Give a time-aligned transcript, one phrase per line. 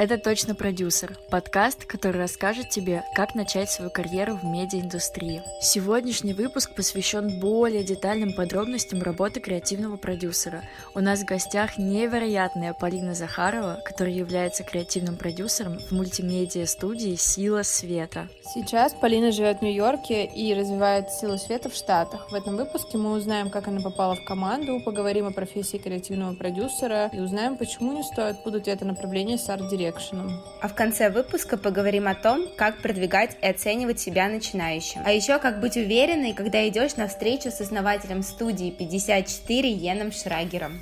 [0.00, 5.42] Это «Точно продюсер»— подкаст, который расскажет тебе, как начать свою карьеру в медиаиндустрии.
[5.60, 10.62] Сегодняшний выпуск посвящен более детальным подробностям работы креативного продюсера.
[10.94, 18.30] У нас в гостях невероятная Полина Захарова, которая является креативным продюсером в мультимедиа-студии «Сила света».
[18.54, 22.30] Сейчас Полина живет в Нью-Йорке и развивает «Силу света» в Штатах.
[22.30, 27.10] В этом выпуске мы узнаем, как она попала в команду, поговорим о профессии креативного продюсера
[27.12, 30.32] и узнаем, почему не стоит путать это направление с арт-директором Direction.
[30.60, 35.02] А в конце выпуска поговорим о том, как продвигать и оценивать себя начинающим.
[35.04, 40.80] А еще как быть уверенной, когда идешь на встречу с основателем студии 54 Йеном Шрагером.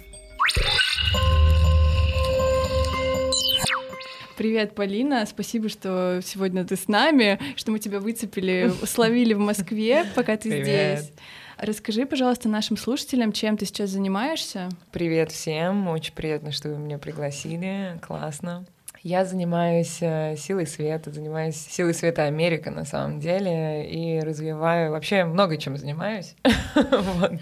[4.36, 5.26] Привет, Полина.
[5.26, 10.48] Спасибо, что сегодня ты с нами, что мы тебя выцепили, словили в Москве, пока ты
[10.48, 11.00] Привет.
[11.00, 11.12] здесь.
[11.58, 14.68] Расскажи, пожалуйста, нашим слушателям, чем ты сейчас занимаешься.
[14.92, 15.88] Привет всем.
[15.88, 17.98] Очень приятно, что вы меня пригласили.
[18.00, 18.64] Классно.
[19.02, 25.24] Я занимаюсь э, силой света, занимаюсь силой света Америка на самом деле и развиваю вообще
[25.24, 26.34] много чем занимаюсь.
[26.74, 27.32] вот.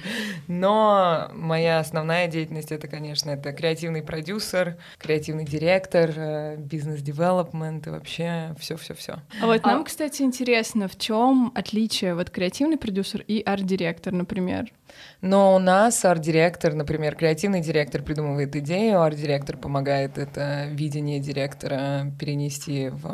[0.48, 8.54] Но моя основная деятельность это, конечно, это креативный продюсер, креативный директор, э, бизнес-девелопмент и вообще
[8.58, 9.16] все-все-все.
[9.40, 14.72] А вот нам, кстати, интересно, в чем отличие вот креативный продюсер и арт-директор, например?
[15.20, 22.88] Но у нас арт-директор, например, креативный директор придумывает идею, арт-директор помогает это видение директора перенести
[22.90, 23.06] в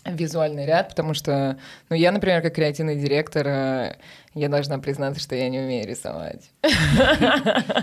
[0.05, 1.57] визуальный ряд, потому что,
[1.89, 3.95] ну, я, например, как креативный директор, э,
[4.33, 6.51] я должна признаться, что я не умею рисовать.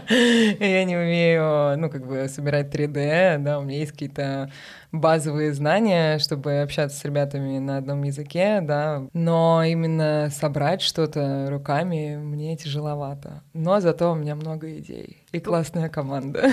[0.08, 4.50] Я не умею, ну, как бы собирать 3D, да, у меня есть какие-то
[4.90, 12.16] базовые знания, чтобы общаться с ребятами на одном языке, да, но именно собрать что-то руками
[12.16, 13.42] мне тяжеловато.
[13.52, 16.50] Но зато у меня много идей и классная команда.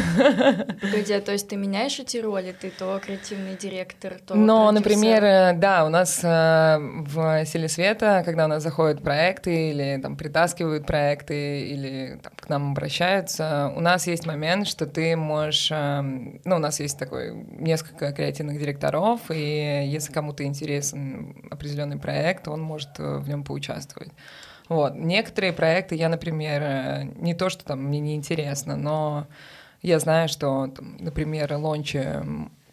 [0.81, 2.53] Погоди, а то есть ты меняешь эти роли?
[2.59, 8.21] Ты то креативный директор, то Ну, например, э, да, у нас э, в «Силе света»,
[8.25, 13.79] когда у нас заходят проекты или там притаскивают проекты или там, к нам обращаются, у
[13.79, 15.71] нас есть момент, что ты можешь...
[15.71, 22.49] Э, ну, у нас есть такой несколько креативных директоров, и если кому-то интересен определенный проект,
[22.49, 24.11] он может в нем поучаствовать.
[24.69, 24.95] Вот.
[24.95, 29.27] Некоторые проекты я, например, э, не то, что там мне не интересно, но
[29.81, 32.03] я знаю, что, там, например, лончи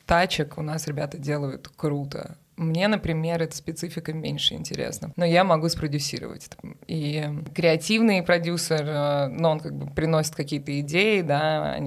[0.06, 2.36] тачек у нас ребята делают круто.
[2.56, 6.50] Мне, например, эта специфика меньше интересна, но я могу спродюсировать.
[6.86, 11.78] И креативный продюсер, э, но он как бы приносит какие-то идеи, да,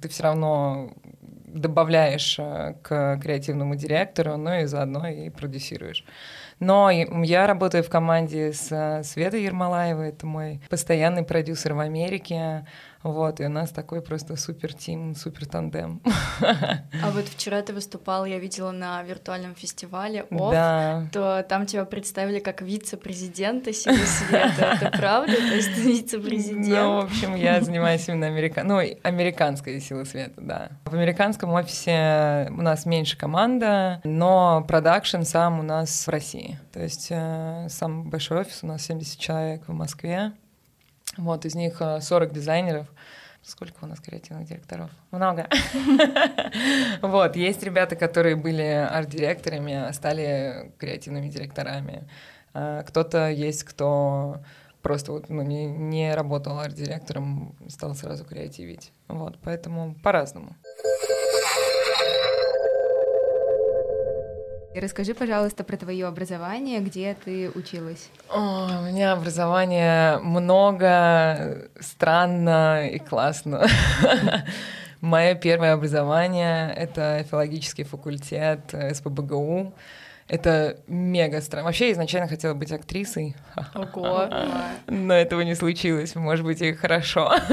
[0.00, 0.92] ты все равно
[1.46, 6.04] добавляешь э, к креативному директору, ну и заодно и продюсируешь.
[6.58, 12.66] Но я работаю в команде с э, Светой Ермолаевой, это мой постоянный продюсер в Америке.
[13.06, 16.02] Вот, и у нас такой просто супер тим, супер тандем.
[16.40, 21.06] А вот вчера ты выступал, я видела на виртуальном фестивале ОФ, да.
[21.12, 24.78] то там тебя представили как вице-президента Силы Света.
[24.80, 25.36] Это правда?
[25.36, 26.66] То есть ты вице-президент?
[26.66, 28.62] Ну, в общем, я занимаюсь именно америка...
[28.64, 30.70] ну, американской Силы Света, да.
[30.84, 36.58] В американском офисе у нас меньше команда, но продакшн сам у нас в России.
[36.72, 40.32] То есть э, самый большой офис у нас 70 человек в Москве.
[41.16, 42.86] Вот, из них 40 э, дизайнеров.
[43.42, 44.90] Сколько у нас креативных директоров?
[45.10, 45.48] Много.
[47.00, 52.08] Вот, есть ребята, которые были арт-директорами, а стали креативными директорами.
[52.54, 54.38] А, кто-то есть, кто
[54.82, 58.92] просто вот, ну, не, не работал арт-директором, стал сразу креативить.
[59.08, 60.56] Вот, поэтому по-разному.
[64.78, 68.10] Расскажи, пожалуйста, про твое образование, где ты училась.
[68.28, 73.66] О, у меня образование много, странно и классно.
[75.00, 79.72] Мое первое образование— это филологический факультет СПБГУ.
[80.28, 81.66] Это мега странно.
[81.66, 83.36] Вообще, я изначально хотела быть актрисой.
[83.74, 84.28] Ого!
[84.88, 86.16] Но этого не случилось.
[86.16, 87.32] Может быть, и хорошо.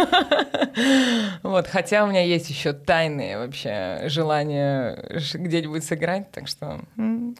[1.44, 4.98] Вот, хотя у меня есть еще тайные вообще желания
[5.33, 6.80] где-нибудь сыграть, так что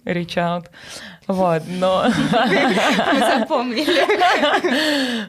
[0.06, 0.68] reach out.
[1.26, 2.04] Вот, но...
[2.32, 4.04] Мы запомнили.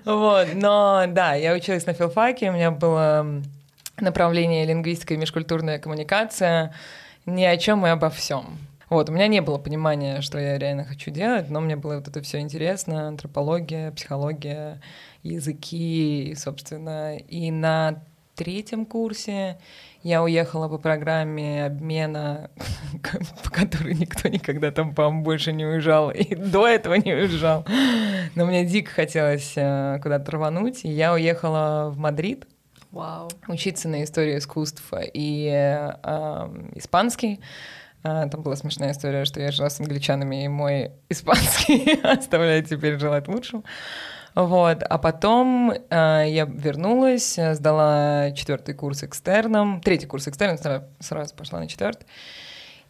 [0.05, 3.43] Вот, но да, я училась на филфаке, у меня было
[3.99, 6.75] направление лингвистика и межкультурная коммуникация.
[7.25, 8.59] Ни о чем и обо всем.
[8.95, 12.07] Вот, у меня не было понимания, что я реально хочу делать, но мне было вот
[12.07, 14.81] это все интересно, антропология, психология,
[15.25, 17.17] языки, собственно.
[17.17, 18.05] И на
[18.37, 19.59] третьем курсе
[20.05, 22.53] я уехала по программе обмена,
[23.43, 27.67] по которой никто никогда там, по-моему, больше не уезжал, и до этого не уезжал.
[28.37, 32.47] Но мне дико хотелось э, куда-то рвануть, и я уехала в Мадрид,
[32.93, 33.29] Вау.
[33.49, 37.41] учиться на историю искусства и э, э, испанский.
[38.07, 42.99] А, там была смешная история, что я жила с англичанами, и мой испанский оставляет теперь
[42.99, 43.63] желать лучшего.
[44.35, 44.83] Вот.
[44.83, 51.61] А потом э, я вернулась, сдала четвертый курс экстерном, третий курс экстерном, сразу, сразу пошла
[51.61, 52.07] на четвертый.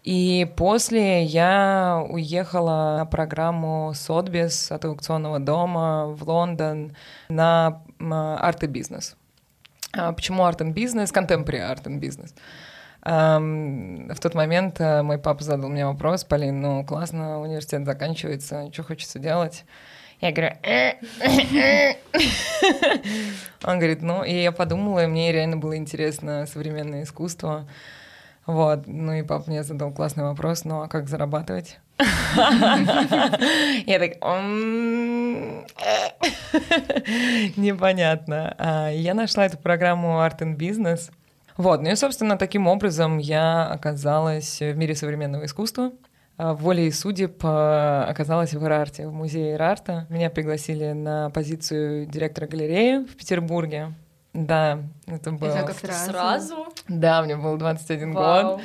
[0.02, 6.94] И после я уехала на программу Сотбис от аукционного дома в Лондон
[7.28, 9.16] на арт и бизнес.
[9.92, 11.10] А почему арт и бизнес?
[11.10, 12.34] Contemporary арт и бизнес.
[13.04, 18.82] В тот момент э, мой папа задал мне вопрос, Полин, ну классно, университет заканчивается, что
[18.82, 19.66] хочется делать?
[20.22, 21.96] Я говорю, «Э, э,
[23.62, 27.68] он говорит, ну, и я подумала, и мне реально было интересно современное искусство.
[28.46, 31.78] Вот, ну и папа мне задал классный вопрос, ну а как зарабатывать?
[31.98, 32.06] Я
[33.98, 34.14] так,
[37.56, 38.54] непонятно.
[38.58, 41.10] А я нашла эту программу Art and Business.
[41.56, 45.92] Вот, ну и, собственно, таким образом я оказалась в мире современного искусства.
[46.36, 50.06] А, волей судеб а, оказалась в Ирарте, в музее Ирарта.
[50.10, 53.94] Меня пригласили на позицию директора галереи в Петербурге.
[54.32, 55.48] Да, это было...
[55.48, 56.10] Это как сразу?
[56.10, 56.66] сразу?
[56.88, 58.56] Да, мне было 21 Вау.
[58.56, 58.60] год.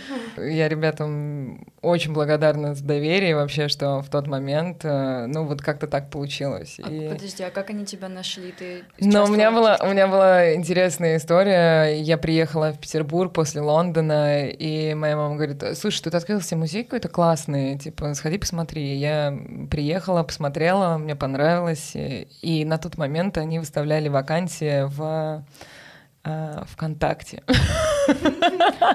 [0.46, 5.88] Я ребятам очень благодарна за доверие вообще, что в тот момент, э, ну вот как-то
[5.88, 6.80] так получилось.
[6.82, 7.10] А, и...
[7.10, 8.52] Подожди, а как они тебя нашли?
[8.52, 12.00] Ты ну, у меня была у меня была интересная история.
[12.02, 17.10] Я приехала в Петербург после Лондона, и моя мама говорит: "Слушай, тут открылся музей какой-то
[17.10, 18.96] классный, типа, сходи посмотри".
[18.96, 19.38] Я
[19.70, 25.44] приехала, посмотрела, мне понравилось, и на тот момент они выставляли вакансии в
[26.30, 27.44] э, ВКонтакте.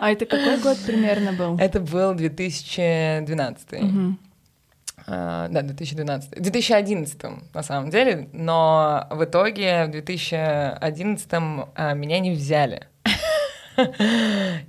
[0.01, 1.57] А это какой год примерно был?
[1.59, 3.73] Это был 2012.
[3.73, 4.17] Угу.
[5.07, 6.31] Uh, да, 2012.
[6.41, 7.23] 2011
[7.53, 12.89] на самом деле, но в итоге в 2011 uh, меня не взяли.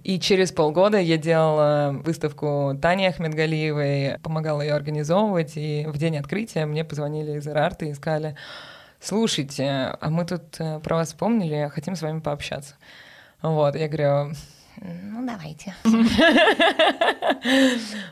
[0.04, 6.66] И через полгода я делала выставку Тани Ахмедгалиевой, помогала ее организовывать, и в день открытия
[6.66, 8.36] мне позвонили из Ирарта и сказали,
[9.06, 12.76] слушайте, а мы тут э, про вас вспомнили, хотим с вами пообщаться.
[13.42, 14.34] Вот, я говорю,
[14.82, 15.74] ну, давайте.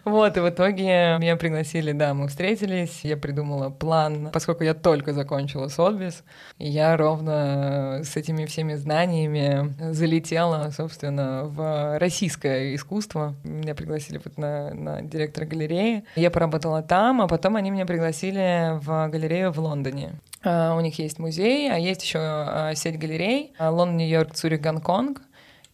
[0.06, 5.14] Вот, и в итоге меня пригласили, да, мы встретились, я придумала план, поскольку я только
[5.14, 6.24] закончила Сотбис,
[6.60, 13.36] я ровно с этими всеми знаниями залетела, собственно, в российское искусство.
[13.44, 16.04] Меня пригласили вот на, на директора галереи.
[16.16, 20.14] Я поработала там, а потом они меня пригласили в галерею в Лондоне.
[20.44, 25.22] Uh, у них есть музей, а есть еще uh, сеть галерей Лондон, Нью-Йорк, Цюрих, Гонконг.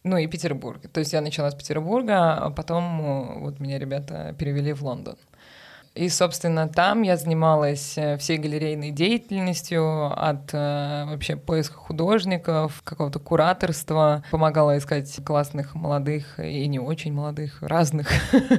[0.02, 0.80] Ну и Петербург.
[0.92, 5.16] То есть я начала с Петербурга, а потом э, вот меня ребята перевели в Лондон.
[5.94, 13.18] И, собственно, там я занималась э, всей галерейной деятельностью, от э, вообще поиска художников, какого-то
[13.18, 18.08] кураторства, помогала искать классных молодых и не очень молодых, разных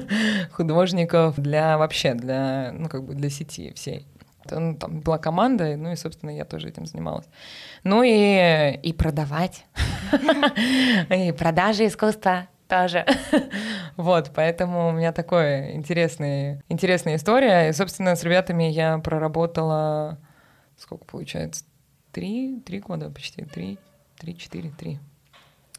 [0.52, 4.06] художников для вообще, для, ну, как бы для сети всей.
[4.50, 7.26] Ну, там была команда, ну и, собственно, я тоже этим занималась.
[7.84, 9.64] Ну и, и продавать.
[11.10, 13.06] И продажи искусства тоже.
[13.98, 17.68] Вот, поэтому у меня такая интересная, интересная история.
[17.68, 20.18] И, собственно, с ребятами я проработала,
[20.78, 21.64] сколько получается,
[22.10, 23.78] три, три года почти, три,
[24.18, 24.98] три, четыре, три.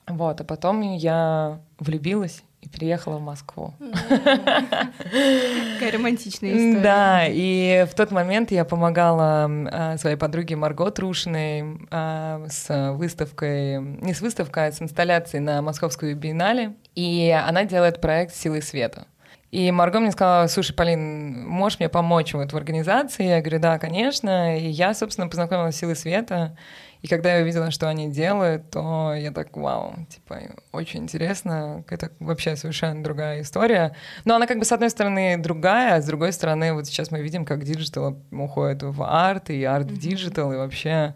[0.08, 3.74] Вот, а потом я влюбилась и переехала в Москву.
[3.80, 6.82] Какая романтичная история.
[6.82, 13.80] Да, и в тот момент я помогала а, своей подруге Марго Трушиной а, с выставкой,
[13.80, 19.08] не с выставкой, а с инсталляцией на Московскую биеннале, и она делает проект «Силы света».
[19.52, 23.26] И Марго мне сказала, слушай, Полин, можешь мне помочь вот в организации?
[23.26, 24.58] Я говорю, да, конечно.
[24.58, 26.58] И я, собственно, познакомилась с «Силой света»,
[27.04, 30.40] и когда я увидела, что они делают, то я так, вау, типа,
[30.72, 31.84] очень интересно.
[31.90, 33.94] Это вообще совершенно другая история.
[34.24, 37.22] Но она как бы с одной стороны другая, а с другой стороны вот сейчас мы
[37.22, 41.14] видим, как digital уходит в арт, и арт в digital, и вообще...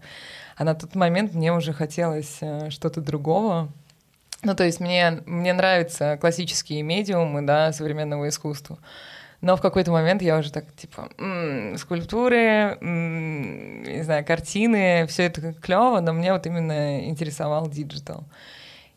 [0.56, 3.72] А на тот момент мне уже хотелось э, что-то другого.
[4.42, 8.78] Ну, то есть мне, мне нравятся классические медиумы, да, современного искусства.
[9.40, 15.24] Но в какой-то момент я уже так, типа, м-м, скульптуры, м-м, не знаю, картины, все
[15.24, 18.24] это клево, но мне вот именно интересовал digital.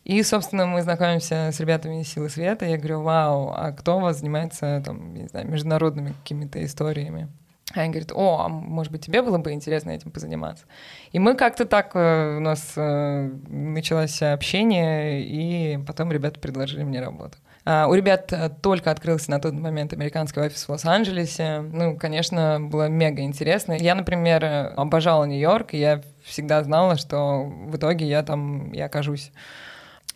[0.04, 2.66] И, собственно, мы знакомимся с ребятами из «Силы света».
[2.66, 7.28] Я говорю, вау, а кто у вас занимается, там, не знаю, международными какими-то историями?
[7.74, 10.64] Они говорят, о, а может быть, тебе было бы интересно этим позаниматься?
[11.12, 17.00] И мы как-то так, э, у нас э, началось общение, и потом ребята предложили мне
[17.00, 17.38] работу.
[17.64, 21.60] А, у ребят э, только открылся на тот момент американский офис в Лос-Анджелесе.
[21.60, 23.74] Ну, конечно, было мега интересно.
[23.74, 29.30] Я, например, обожала Нью-Йорк, и я всегда знала, что в итоге я там и окажусь.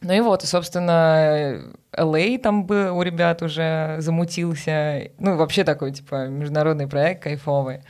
[0.01, 1.63] Ну и вот, собственно,
[1.93, 5.11] LA там был у ребят уже замутился.
[5.19, 7.83] Ну, вообще такой, типа, международный проект кайфовый.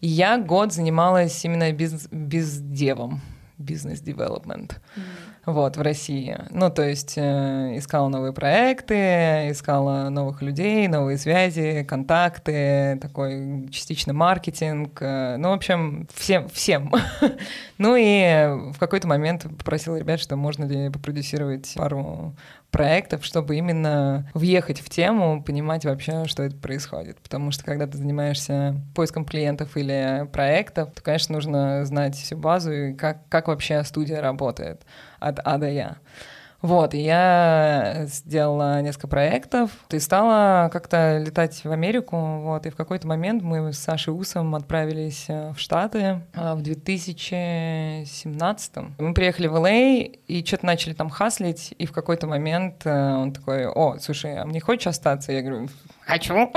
[0.00, 3.20] И я год занималась именно бизнес, бездевом,
[3.58, 4.80] бизнес-девелопмент.
[4.96, 6.38] Mm-hmm вот, в России.
[6.50, 14.12] Ну, то есть э, искала новые проекты, искала новых людей, новые связи, контакты, такой частично
[14.12, 16.92] маркетинг, э, ну, в общем, всем, всем.
[17.78, 22.36] ну и в какой-то момент попросила ребят, что можно ли попродюсировать пару
[22.72, 27.18] проектов, чтобы именно въехать в тему, понимать вообще, что это происходит.
[27.20, 32.72] Потому что когда ты занимаешься поиском клиентов или проектов, то, конечно, нужно знать всю базу
[32.72, 34.80] и как, как вообще студия работает
[35.20, 35.98] от А до Я.
[36.62, 42.76] Вот, и я сделала несколько проектов и стала как-то летать в Америку, вот, и в
[42.76, 49.48] какой-то момент мы с Сашей Усом отправились э, в Штаты э, в 2017 Мы приехали
[49.48, 49.70] в Л.А.
[49.70, 54.44] и что-то начали там хаслить, и в какой-то момент э, он такой, о, слушай, а
[54.44, 55.32] мне хочешь остаться?
[55.32, 55.68] Я говорю,
[56.04, 56.34] хочу.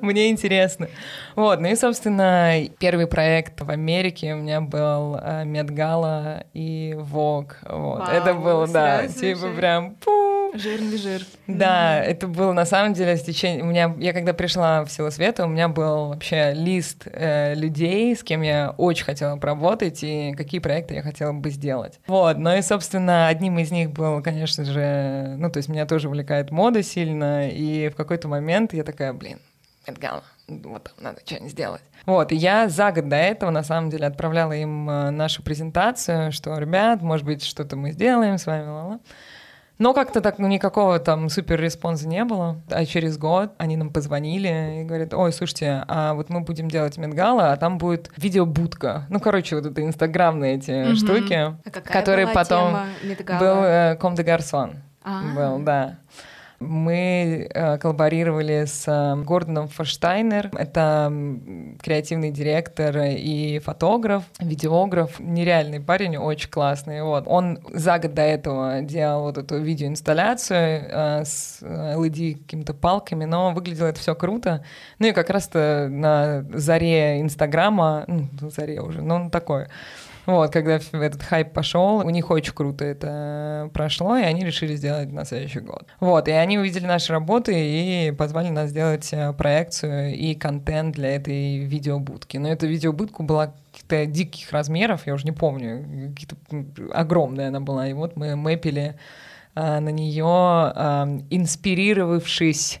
[0.00, 0.88] Мне интересно.
[1.36, 7.58] Вот, ну и, собственно, первый проект в Америке у меня был э, Медгала и Вог.
[7.68, 8.08] Вот.
[8.08, 10.31] Это было, да, типа прям пу.
[10.54, 11.22] Жирный жир.
[11.46, 12.04] Да, mm-hmm.
[12.04, 13.62] это было на самом деле стечение.
[13.62, 18.14] У меня, я когда пришла в Силу Света, у меня был вообще лист э, людей,
[18.14, 22.00] с кем я очень хотела поработать и какие проекты я хотела бы сделать.
[22.06, 26.08] Вот, ну и, собственно, одним из них был, конечно же, ну, то есть меня тоже
[26.08, 29.38] увлекает мода сильно, и в какой-то момент я такая, блин,
[29.86, 31.82] Met Gala, вот там надо что-нибудь сделать.
[32.04, 36.30] Вот, и я за год до этого, на самом деле, отправляла им э, нашу презентацию,
[36.30, 39.00] что, ребят, может быть, что-то мы сделаем с вами, ла-ла.
[39.82, 42.62] Но как-то так ну, никакого там супер респонса не было.
[42.70, 46.98] А через год они нам позвонили и говорят, ой, слушайте, а вот мы будем делать
[46.98, 49.06] Met Gala, а там будет видеобудка.
[49.10, 50.94] Ну, короче, вот это инстаграмные эти mm-hmm.
[50.94, 52.76] штуки, а которые потом
[53.40, 54.76] был э, Comme des Garçons.
[55.02, 55.34] А-а-а.
[55.34, 55.98] Был, да.
[56.62, 60.50] Мы э, коллаборировали с э, Гордоном Форштайнер.
[60.56, 61.12] Это
[61.82, 65.18] креативный директор и фотограф, видеограф.
[65.18, 67.02] Нереальный парень, очень классный.
[67.02, 67.24] Вот.
[67.26, 73.52] Он за год до этого делал вот эту видеоинсталляцию э, с LED какими-то палками, но
[73.52, 74.64] выглядело это все круто.
[74.98, 79.66] Ну и как раз-то на заре Инстаграма, ну, заре уже, ну, он такой
[80.26, 85.10] вот, когда этот хайп пошел, у них очень круто это прошло, и они решили сделать
[85.10, 85.86] на следующий год.
[85.98, 91.16] Вот, и они увидели наши работы и позвали нас сделать э, проекцию и контент для
[91.16, 92.36] этой видеобудки.
[92.36, 96.36] Но эта видеобудка была каких-то диких размеров, я уже не помню, какие-то
[96.92, 97.88] огромная она была.
[97.88, 98.96] И вот мы мэпили
[99.54, 102.80] а, на нее, а, инспирировавшись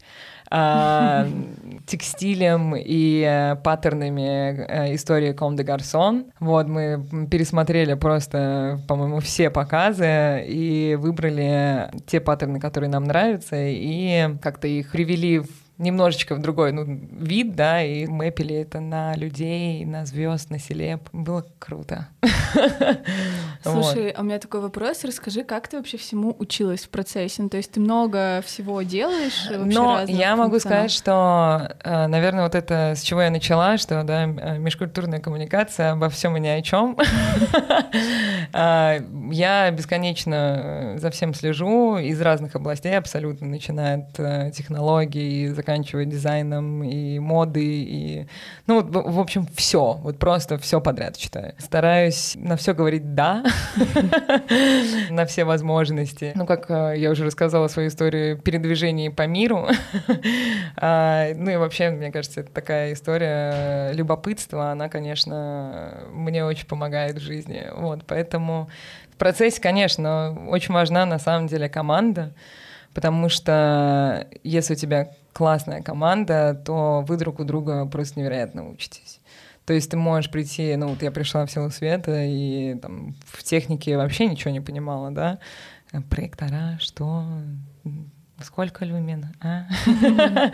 [0.54, 1.26] а,
[1.86, 6.26] текстилем и э, паттернами э, истории Ком де Гарсон.
[6.40, 14.36] Вот, мы пересмотрели просто, по-моему, все показы и выбрали те паттерны, которые нам нравятся, и
[14.42, 15.48] как-то их привели в
[15.78, 21.08] немножечко в другой ну, вид, да, и мэпили это на людей, на звезд, на селеб.
[21.12, 22.08] Было круто.
[23.62, 25.04] Слушай, а у меня такой вопрос.
[25.04, 27.42] Расскажи, как ты вообще всему училась в процессе?
[27.42, 29.48] Ну, то есть ты много всего делаешь?
[29.50, 34.24] Но я могу сказать, что, э, наверное, вот это, с чего я начала, что, да,
[34.24, 36.96] э, межкультурная коммуникация обо всем и ни о чем.
[38.54, 38.98] А,
[39.30, 46.82] я бесконечно за всем слежу из разных областей абсолютно, начиная от э, технологий, заканчивая дизайном
[46.82, 48.26] и моды, и,
[48.66, 51.54] ну, вот, в общем, все, вот просто все подряд читаю.
[51.58, 53.44] Стараюсь на все говорить «да»,
[55.10, 56.32] на все возможности.
[56.34, 59.68] Ну, как э, я уже рассказала свою историю передвижений по миру.
[60.76, 67.16] А, ну и вообще, мне кажется, это такая история любопытства, она, конечно, мне очень помогает
[67.16, 67.66] в жизни.
[67.76, 68.68] Вот, поэтому
[69.12, 72.32] в процессе, конечно, очень важна на самом деле команда,
[72.94, 79.20] потому что если у тебя классная команда, то вы друг у друга просто невероятно учитесь.
[79.64, 83.42] То есть ты можешь прийти, ну вот я пришла в силу света и там в
[83.42, 85.38] технике вообще ничего не понимала, да,
[86.10, 87.24] проектора, что,
[88.44, 89.66] сколько люмен, а?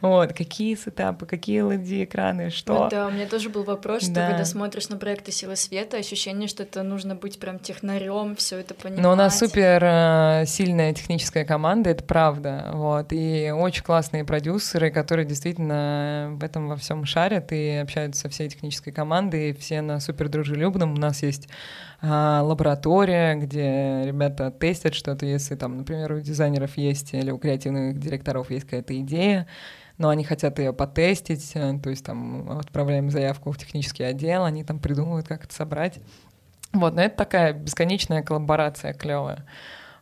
[0.00, 2.88] Вот, какие сетапы, какие LED-экраны, что?
[2.90, 6.62] Да, у меня тоже был вопрос, что когда смотришь на проекты Силы Света, ощущение, что
[6.62, 9.02] это нужно быть прям технарем, все это понимать.
[9.02, 14.90] Но у нас супер э, сильная техническая команда, это правда, вот, и очень классные продюсеры,
[14.90, 20.00] которые действительно в этом во всем шарят и общаются со всей технической командой, все на
[20.00, 20.94] супер дружелюбном.
[20.94, 21.48] У нас есть
[22.00, 27.98] а, лаборатория, где ребята тестят что-то, если там, например, у дизайнеров есть или у креативных
[27.98, 29.48] директоров есть какая-то идея,
[29.98, 34.62] но они хотят ее потестить, э, то есть там отправляем заявку в технический отдел, они
[34.62, 35.98] там придумывают, как это собрать.
[36.72, 39.44] Вот, но это такая бесконечная коллаборация клевая.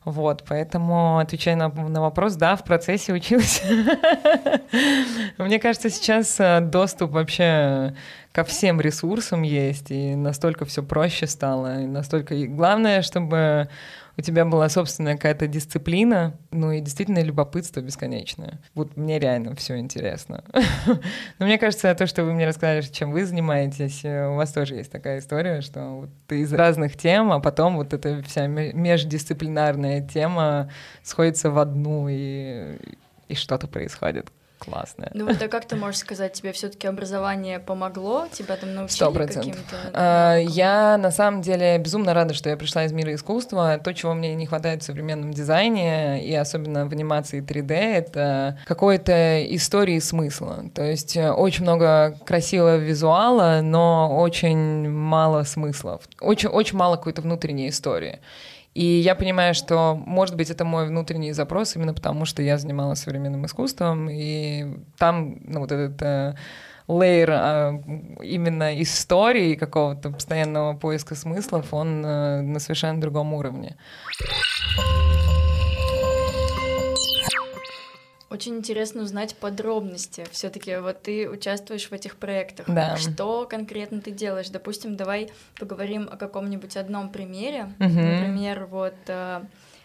[0.06, 3.60] Вот, поэтому, отвечая на, на вопрос, да, в процессе училась.
[5.36, 7.92] Мне кажется, сейчас э, доступ вообще
[8.30, 12.36] ко всем ресурсам есть, и настолько все проще стало, и настолько...
[12.46, 13.68] Главное, чтобы
[14.18, 18.60] у тебя была собственная какая-то дисциплина, ну и действительно любопытство бесконечное.
[18.74, 20.44] Вот мне реально все интересно.
[21.38, 24.76] Но мне кажется, то, что вы мне рассказали, чем вы занимаетесь, э, у вас тоже
[24.76, 30.70] есть такая история, что ты из разных тем, а потом вот эта вся междисциплинарная тема
[31.02, 32.78] сходится в одну, и,
[33.28, 35.10] и что-то происходит классная.
[35.14, 38.26] Ну вот, а как ты можешь сказать, тебе все таки образование помогло?
[38.32, 42.92] Тебя там научили каким-то а, Я на самом деле безумно рада, что я пришла из
[42.92, 43.78] мира искусства.
[43.82, 49.44] То, чего мне не хватает в современном дизайне, и особенно в анимации 3D, это какой-то
[49.54, 50.64] истории смысла.
[50.74, 56.02] То есть э, очень много красивого визуала, но очень мало смыслов.
[56.20, 58.20] Очень, очень мало какой-то внутренней истории.
[58.76, 62.98] И я понимаю, что, может быть, это мой внутренний запрос, именно потому что я занималась
[62.98, 64.66] современным искусством, и
[64.98, 66.34] там, ну, вот этот э,
[66.86, 67.80] layer э,
[68.22, 73.76] именно истории какого-то постоянного поиска смыслов, он э, на совершенно другом уровне.
[78.36, 80.26] Очень интересно узнать подробности.
[80.30, 82.66] Все-таки вот ты участвуешь в этих проектах.
[82.68, 82.98] Да.
[82.98, 84.50] Что конкретно ты делаешь?
[84.50, 87.72] Допустим, давай поговорим о каком-нибудь одном примере.
[87.80, 87.88] Угу.
[87.88, 89.40] Например, вот э,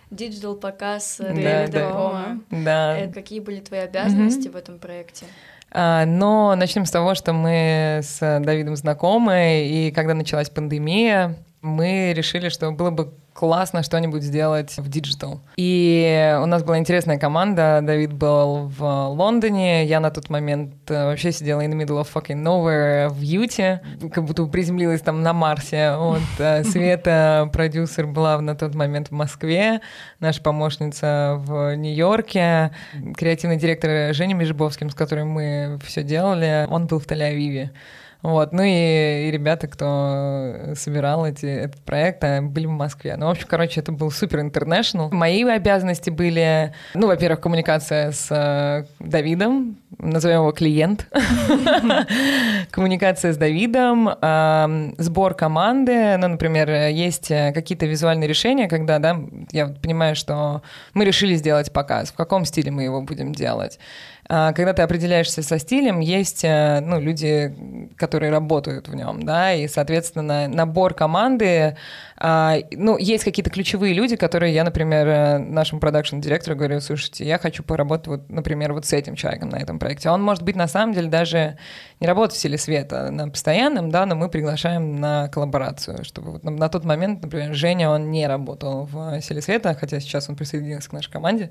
[0.10, 2.38] digital показ да, да.
[2.50, 2.98] да.
[2.98, 4.58] Это какие были твои обязанности угу.
[4.58, 5.28] в этом проекте?
[5.72, 12.12] А, но начнем с того, что мы с Давидом знакомы, и когда началась пандемия, мы
[12.14, 15.42] решили, что было бы классно что-нибудь сделать в digital.
[15.56, 17.80] И у нас была интересная команда.
[17.82, 19.86] Давид был в Лондоне.
[19.86, 23.82] Я на тот момент э, вообще сидела in the middle of fucking nowhere в Юте,
[24.14, 25.96] как будто приземлилась там на Марсе.
[25.98, 29.82] Вот э, Света, продюсер, была на тот момент в Москве,
[30.20, 32.72] наша помощница в Нью-Йорке,
[33.16, 37.70] креативный директор Женя Межбовским, с которым мы все делали, он был в Тель-Авиве.
[38.22, 43.16] Вот, ну и, и ребята, кто собирал эти, этот проект, а, были в Москве.
[43.18, 45.10] Ну, в общем, короче, это был супер интернешнл.
[45.12, 51.08] Мои обязанности были, ну, во-первых, коммуникация с э, Давидом, назовем его клиент,
[52.72, 59.18] коммуникация с Давидом, э, сбор команды, ну, например, есть какие-то визуальные решения, когда, да,
[59.52, 60.62] я понимаю, что
[60.94, 63.80] мы решили сделать показ, в каком стиле мы его будем делать.
[64.30, 67.54] А, когда ты определяешься со стилем, есть э, ну, люди,
[67.98, 71.76] которые работают в нем, да, и, соответственно, набор команды,
[72.18, 77.40] а, ну, есть какие-то ключевые люди, которые я, например, э, нашему продакшн-директору говорю, слушайте, я
[77.40, 80.10] хочу поработать, вот, например, вот с этим человеком на этом проекте.
[80.10, 81.58] Он, может быть, на самом деле даже
[82.00, 86.44] не работает в силе света на постоянном, да, но мы приглашаем на коллаборацию, чтобы вот
[86.44, 90.90] на тот момент, например, Женя, он не работал в силе света, хотя сейчас он присоединился
[90.90, 91.50] к нашей команде,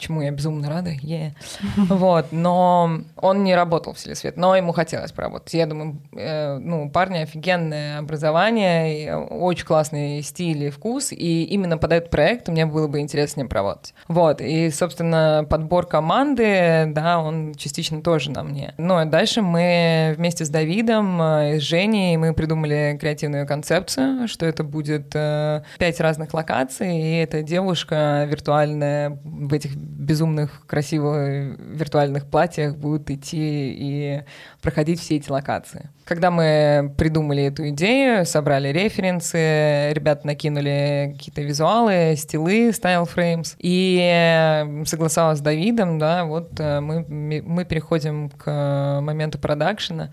[0.00, 1.32] чему я безумно рада, yeah.
[1.76, 5.54] вот, но он не работал в Селе Свет, но ему хотелось поработать.
[5.54, 11.92] Я думаю, э, ну, парни офигенное образование, очень классный стиль и вкус, и именно под
[11.92, 13.94] этот проект мне было бы интересно с ним поработать.
[14.08, 18.74] Вот, и, собственно, подбор команды, да, он частично тоже на мне.
[18.78, 24.26] Ну, а дальше мы вместе с Давидом э, и с Женей мы придумали креативную концепцию,
[24.28, 31.58] что это будет э, пять разных локаций, и эта девушка виртуальная в этих безумных красивых
[31.58, 34.22] виртуальных платьях будут идти и
[34.62, 35.90] проходить все эти локации.
[36.04, 44.84] Когда мы придумали эту идею, собрали референсы, ребята накинули какие-то визуалы, стилы, style frames, и
[44.86, 50.10] согласовалась с Давидом, да, вот э, мы, мы переходим к моменту продакшена,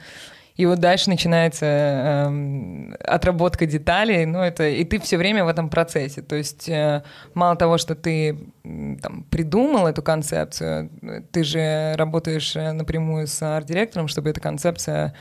[0.58, 5.70] и вот дальше начинается э, отработка деталей, ну это и ты все время в этом
[5.70, 7.04] процессе, то есть э,
[7.36, 10.89] мало того, что ты там придумал эту концепцию,
[11.32, 15.13] ты же работаешь э, напрямую с арт-директором, чтобы эта концепция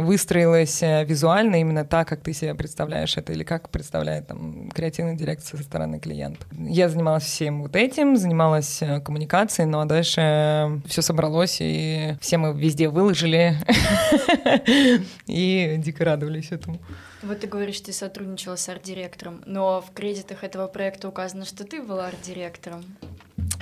[0.00, 5.16] выстроилась э, визуально именно так, как ты себе представляешь это, или как представляет там креативный
[5.16, 6.44] директор со стороны клиента.
[6.52, 12.38] Я занималась всем вот этим, занималась э, коммуникацией, но дальше э, все собралось, и все
[12.38, 13.56] мы везде выложили,
[15.26, 16.78] и дико радовались этому.
[17.22, 21.82] Вот ты говоришь, ты сотрудничала с арт-директором, но в кредитах этого проекта указано, что ты
[21.82, 22.82] была арт-директором.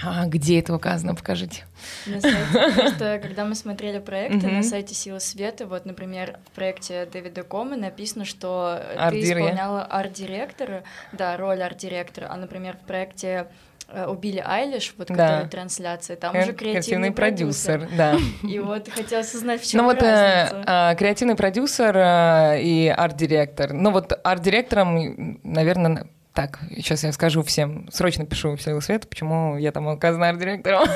[0.03, 1.15] А где это указано?
[1.15, 1.65] Покажите.
[2.07, 2.37] На сайте,
[2.77, 7.77] просто когда мы смотрели проекты на сайте Силы Света, вот, например, в проекте Дэвида Кома
[7.77, 13.47] написано, что ты исполняла арт-директора, да, роль арт-директора, а, например, в проекте
[13.89, 15.15] э, у Билли Айлиш, вот Да.
[15.15, 17.89] которая трансляция, там уже креативный продюсер.
[17.97, 18.17] да.
[18.43, 20.07] И вот хотелось узнать, в чем Ну вот э,
[20.43, 20.65] разница.
[20.67, 23.73] а, креативный продюсер э, и арт-директор.
[23.73, 29.57] Ну вот арт-директором, наверное, так, сейчас я скажу всем, срочно пишу в Силу Света, почему
[29.57, 30.87] я там указана арт-директором.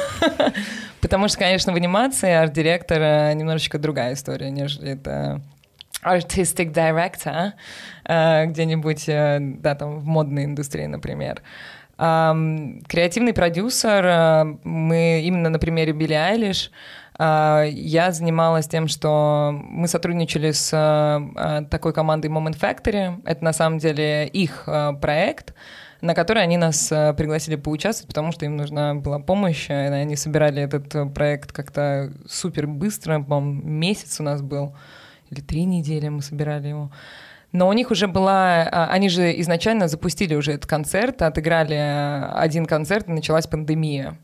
[1.01, 5.43] Потому что, конечно, в анимации арт-директор э, немножечко другая история, нежели это
[6.05, 7.55] artistic director
[8.05, 11.43] э, где-нибудь, э, да, там в модной индустрии, например.
[11.97, 16.71] Креативный продюсер, э, мы именно на примере Билли Айлиш,
[17.19, 23.21] я занималась тем, что мы сотрудничали с э, такой командой Moment Factory.
[23.25, 25.55] Это на самом деле их э, проект,
[26.01, 29.71] на который они нас э, пригласили поучаствовать, потому что им нужна была помощь.
[29.71, 34.75] и Они собирали этот э, проект как-то супер быстро, по-моему, месяц у нас был,
[35.31, 36.91] или три недели мы собирали его.
[37.53, 38.63] Но у них уже была...
[38.63, 44.17] а, Они же изначально запустили уже этот концерт, отыграли э, один концерт, и началась пандемия.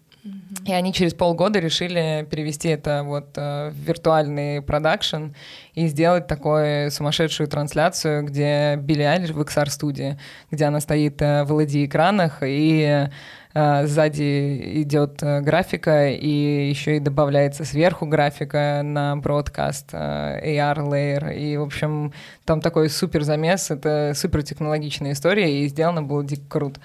[0.64, 5.28] И они через полгода решили перевести это вот э, в виртуальный продакшн
[5.74, 10.18] и сделать такую сумасшедшую трансляцию, где Билли Айлиш в XR-студии,
[10.50, 13.08] где она стоит э, в LED-экранах, и
[13.54, 21.30] э, сзади идет графика, и еще и добавляется сверху графика на бродкаст, э, AR-лейер.
[21.30, 22.12] И, в общем,
[22.44, 26.80] там такой супер замес, это супер технологичная история, и сделано было дико круто.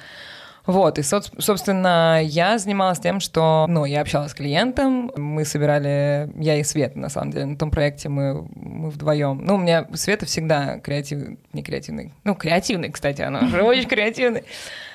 [0.66, 6.58] Вот, и, собственно, я занималась тем, что, ну, я общалась с клиентом, мы собирали, я
[6.58, 9.44] и Света, на самом деле, на том проекте мы, мы вдвоем.
[9.44, 14.44] Ну, у меня Света всегда креативный, не креативный, ну, креативный, кстати, она же очень креативный.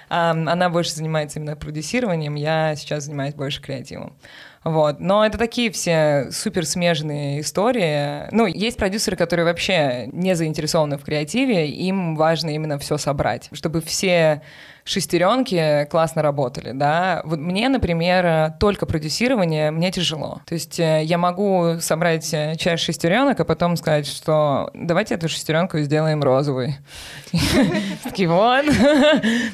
[0.09, 4.15] Она больше занимается именно продюсированием, я сейчас занимаюсь больше креативом.
[4.65, 5.01] Вот.
[5.01, 8.33] Но это такие все супер смежные истории.
[8.33, 13.81] Ну, есть продюсеры, которые вообще не заинтересованы в креативе, им важно именно все собрать, чтобы
[13.81, 14.43] все
[14.89, 17.21] шестеренки классно работали, да.
[17.25, 20.41] Вот мне, например, только продюсирование мне тяжело.
[20.47, 25.29] То есть э, я могу собрать э, часть шестеренок, а потом сказать, что давайте эту
[25.29, 26.79] шестеренку сделаем розовой.
[28.03, 28.65] Такие вот.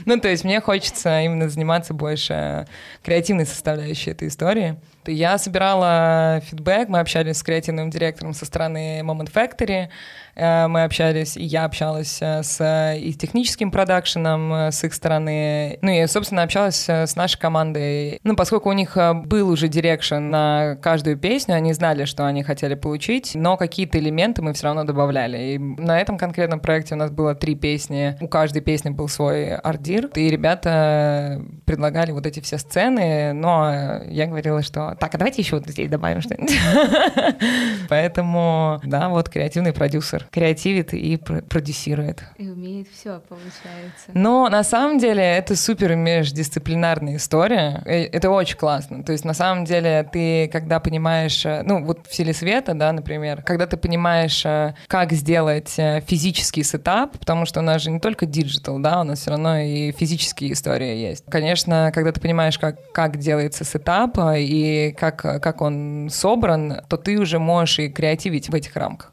[0.07, 2.67] Ну, то есть мне хочется именно заниматься больше
[3.03, 4.77] креативной составляющей этой истории.
[5.07, 9.89] Я собирала фидбэк, мы общались с креативным директором со стороны Moment Factory,
[10.37, 15.79] мы общались, и я общалась э, с э, и техническим продакшеном э, с их стороны,
[15.83, 18.19] ну и, собственно, общалась э, с нашей командой.
[18.25, 22.43] Ну, поскольку у них э, был уже direction на каждую песню, они знали, что они
[22.43, 25.55] хотели получить, но какие-то элементы мы все равно добавляли.
[25.55, 29.55] И на этом конкретном проекте у нас было три песни, у каждой песни был свой
[29.55, 35.43] арт-дир, и ребята предлагали вот эти все сцены, но я говорила, что так, а давайте
[35.43, 36.59] еще вот здесь добавим что-нибудь.
[37.89, 42.23] Поэтому, да, вот креативный продюсер креативит и пр- продюсирует.
[42.39, 44.11] И умеет все, получается.
[44.15, 47.83] Но на самом деле это супер междисциплинарная история.
[47.85, 49.03] Э, Это очень классно.
[49.05, 52.93] То есть на самом деле ты, когда понимаешь, э, ну вот в Силе Света, да,
[52.93, 55.71] например, когда ты понимаешь, э, как сделать
[56.07, 59.59] физический setup, потому что у нас же не только digital, да, у нас все равно
[59.59, 61.25] и физические истории есть.
[61.29, 67.19] Конечно, когда ты понимаешь, как, как делается setup и как, как он собран, то ты
[67.19, 69.13] уже можешь и креативить в этих рамках.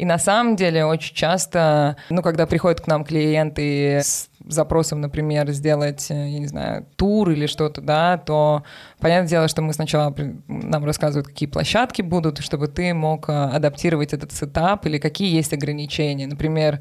[0.00, 5.50] И на самом деле очень часто, ну, когда приходят к нам клиенты с запросом, например,
[5.50, 8.62] сделать, э, я не знаю, тур или что-то, да, то
[8.98, 10.14] понятное дело, что мы сначала
[10.48, 15.52] нам рассказывают, какие площадки будут, чтобы ты мог э, адаптировать этот setup или какие есть
[15.52, 16.26] ограничения.
[16.26, 16.80] Например,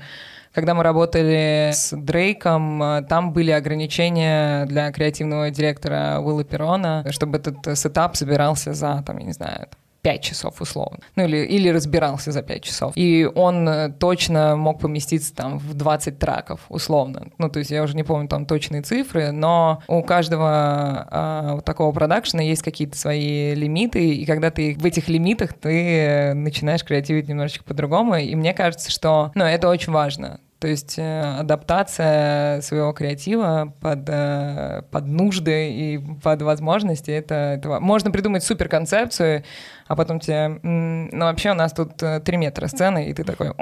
[0.54, 7.40] когда мы работали с Дрейком, э, там были ограничения для креативного директора Уилло Перрона, чтобы
[7.40, 9.68] этот setup собирался за, там, я не знаю,
[10.02, 11.00] 5 часов условно.
[11.16, 12.94] Ну или, или разбирался за 5 часов.
[12.96, 17.28] И он э, точно мог поместиться там в 20 треков условно.
[17.38, 21.66] Ну то есть я уже не помню там точные цифры, но у каждого а, вот
[21.66, 26.84] такого продакшена есть какие-то свои лимиты, и когда ты в этих лимитах, ты э, начинаешь
[26.84, 28.16] креативить немножечко по-другому.
[28.16, 30.40] И мне кажется, что ну, это очень важно.
[30.60, 37.80] То есть э, адаптация своего креатива под, э, под нужды и под возможности, это, это
[37.80, 39.46] можно придумать супер концепцию,
[39.88, 43.24] а потом тебе, «М, ну вообще у нас тут э, три метра сцены, и ты
[43.24, 43.54] такой...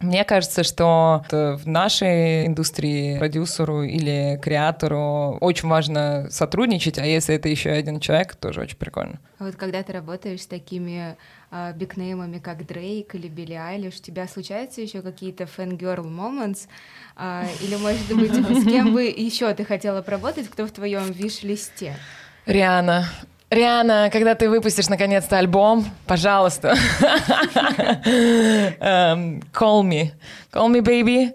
[0.00, 7.48] Мне кажется, что в нашей индустрии продюсеру или креатору очень важно сотрудничать, а если это
[7.48, 9.18] еще один человек, тоже очень прикольно.
[9.38, 11.16] А вот когда ты работаешь с такими
[11.54, 16.66] а, бигнеймами, как Дрейк или Билли Айлиш, у тебя случаются еще какие-то fangirl moments?
[17.14, 21.94] А, или, может быть, с кем бы еще ты хотела поработать, кто в твоем виш-листе?
[22.46, 23.06] Риана.
[23.50, 26.70] Риана, когда ты выпустишь наконец-то альбом, пожалуйста.
[28.06, 30.12] Эм, Call me.
[30.50, 31.34] Call me, baby.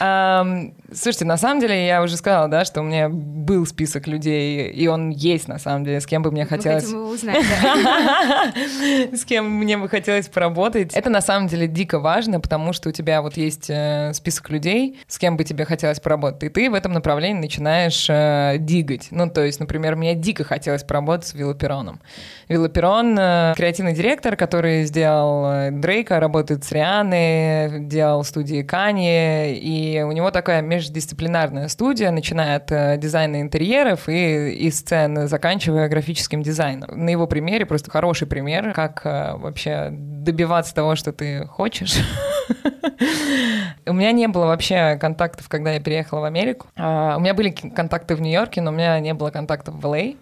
[0.00, 4.70] Эм, Слушайте, на самом деле я уже сказала, да, что у меня был список людей,
[4.70, 6.90] и он есть на самом деле, с кем бы мне хотелось...
[6.92, 7.44] Мы узнать.
[9.12, 10.94] С кем мне бы хотелось поработать.
[10.94, 14.98] Это на самом деле дико важно, потому что у тебя вот есть э, список людей,
[15.08, 19.08] с кем бы тебе хотелось поработать, и ты в этом направлении начинаешь э, дигать.
[19.10, 22.00] Ну, то есть, например, мне дико хотелось поработать с Виллопероном.
[22.48, 30.12] Виллоперон э,— креативный директор, который сделал Дрейка, работает с Рианой, делал студии Кани, и у
[30.12, 36.90] него такая междисциплинарная студия, начиная от э, дизайна интерьеров и, и сцен, заканчивая графическим дизайном.
[36.92, 41.96] На его примере просто хороший пример, как вообще добиваться того, что ты хочешь.
[43.86, 46.66] У меня не было вообще контактов, когда я переехала в Америку.
[46.76, 50.14] А, у меня были контакты в Нью-Йорке, но у меня не было контактов в Л.А.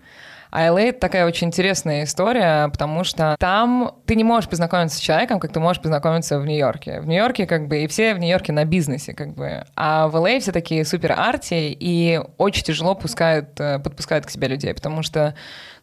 [0.55, 5.01] А LA— это такая очень интересная история, потому что там ты не можешь познакомиться с
[5.01, 7.01] человеком, как ты можешь познакомиться в Нью-Йорке.
[7.01, 9.64] В Нью-Йорке как бы и все в Нью-Йорке на бизнесе как бы.
[9.75, 14.47] А в LA все такие супер арти и очень тяжело пускают, э, подпускают к себе
[14.47, 15.35] людей, потому что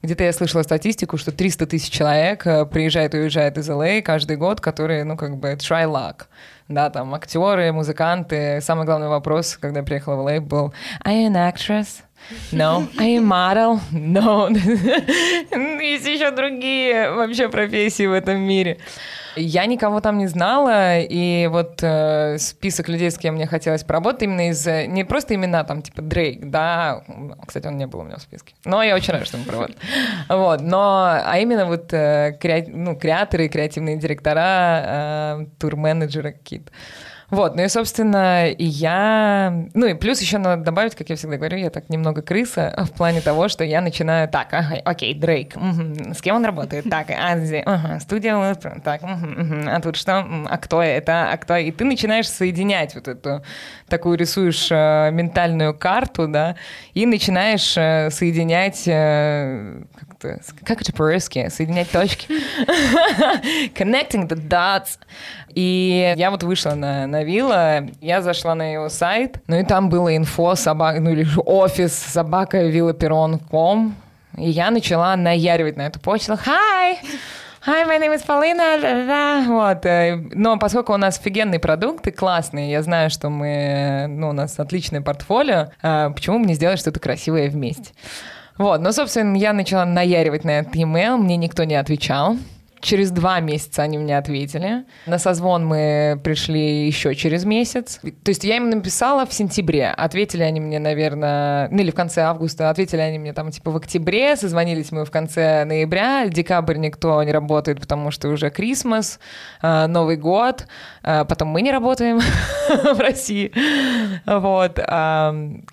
[0.03, 4.37] где-то я слышала статистику, что 300 тысяч человек э, приезжает и уезжает из LA каждый
[4.37, 6.27] год, которые, ну, как бы, try luck.
[6.69, 8.61] Да, там актеры, музыканты.
[8.61, 10.73] Самый главный вопрос, когда я приехала в LA, был
[11.05, 12.03] «Are you an actress?»
[12.51, 12.87] No.
[12.97, 13.79] Model?
[13.91, 14.49] No.
[15.81, 18.77] Есть еще другие вообще профессии в этом мире.
[19.35, 24.23] Я никого там не знала, и вот э, список людей, с кем мне хотелось поработать,
[24.23, 24.65] именно из...
[24.65, 27.01] Не просто имена, там, типа Дрейк, да,
[27.47, 29.75] кстати, он не был у меня в списке, но я очень рада, что он поработал.
[30.27, 32.65] Вот, но, а именно вот э, креа...
[32.67, 36.71] ну, креаторы, креативные директора, э, тур-менеджеры какие-то.
[37.31, 39.67] Вот, ну и, собственно, я...
[39.73, 42.91] Ну и плюс еще надо добавить, как я всегда говорю, я так немного крыса в
[42.91, 46.89] плане того, что я начинаю так, ага, окей, Дрейк, угу, с кем он работает?
[46.89, 50.25] Так, а здесь, ага, студия, так, угу, угу, а тут что?
[50.49, 51.31] А кто это?
[51.31, 51.55] А кто?
[51.55, 53.43] И ты начинаешь соединять вот эту
[53.87, 56.55] такую рисуешь э, ментальную карту, да,
[56.93, 59.83] и начинаешь э, соединять э,
[60.21, 61.49] как, как это по-русски?
[61.49, 62.27] Соединять точки.
[63.73, 64.99] Connecting the dots.
[65.53, 69.89] И я вот вышла на, на Вилла, я зашла на его сайт, ну и там
[69.89, 73.95] было инфо, собака, ну или офис собака виллаперон.ком,
[74.37, 76.33] и я начала наяривать на эту почту.
[76.33, 76.97] Hi!
[77.63, 79.45] Hi, my name is Paulina.
[79.45, 79.85] Вот.
[79.85, 84.31] Э, но поскольку у нас офигенный продукт и классный, я знаю, что мы, ну, у
[84.31, 87.93] нас отличное портфолио, э, почему бы не сделать что-то красивое вместе?
[88.57, 92.37] Вот, ну, собственно, я начала наяривать на этот email, мне никто не отвечал.
[92.81, 94.85] Через два месяца они мне ответили.
[95.05, 97.99] На созвон мы пришли еще через месяц.
[98.23, 99.89] То есть я им написала в сентябре.
[99.89, 102.69] Ответили они мне, наверное, ну или в конце августа.
[102.69, 104.35] Ответили они мне там типа в октябре.
[104.35, 106.27] Созвонились мы в конце ноября.
[106.27, 109.19] Декабрь никто не работает, потому что уже Крисмас,
[109.61, 110.65] э, Новый год.
[111.03, 112.19] Э, потом мы не работаем
[112.69, 113.51] в России.
[114.25, 114.79] Вот.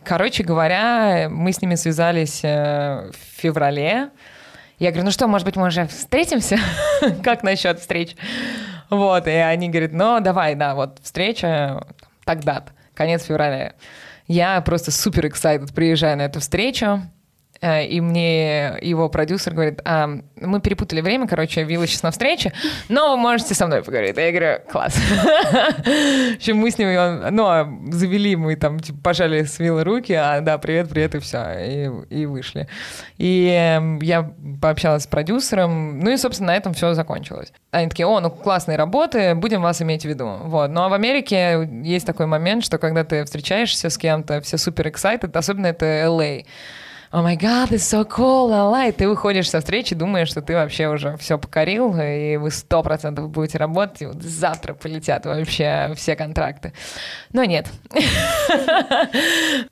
[0.04, 4.10] Короче говоря, мы с ними связались э, в феврале.
[4.78, 6.58] Я говорю, ну что, может быть, мы уже встретимся?
[7.24, 8.14] как насчет встреч?
[8.90, 11.86] Вот, и они говорят, ну давай, да, вот встреча
[12.24, 13.74] тогда-то, конец февраля.
[14.26, 17.02] Я просто супер excited приезжаю на эту встречу.
[17.60, 22.52] Э, и мне его продюсер говорит, а, мы перепутали время, короче, Вилла сейчас на встрече,
[22.88, 24.16] но вы можете со мной поговорить.
[24.16, 24.94] Я говорю, класс.
[24.94, 26.88] В общем, мы с ним,
[27.34, 31.18] ну, а завели, мы там, типа, пожали с Виллой руки, а, да, привет, привет, и
[31.18, 32.68] все, и, и вышли.
[33.16, 37.52] И эм, я пообщалась с продюсером, ну и, собственно, на этом все закончилось.
[37.70, 40.38] Они такие, о, ну, классные работы, будем вас иметь в виду.
[40.44, 40.70] Вот.
[40.70, 44.86] Ну, а в Америке есть такой момент, что когда ты встречаешься с кем-то, все супер
[44.86, 46.44] excited, особенно это LA
[47.10, 50.54] о май гад, it's so cool, ла И ты выходишь со встречи, думаешь, что ты
[50.54, 55.92] вообще уже все покорил, и вы сто процентов будете работать, и вот завтра полетят вообще
[55.96, 56.72] все контракты.
[57.32, 57.66] Но нет.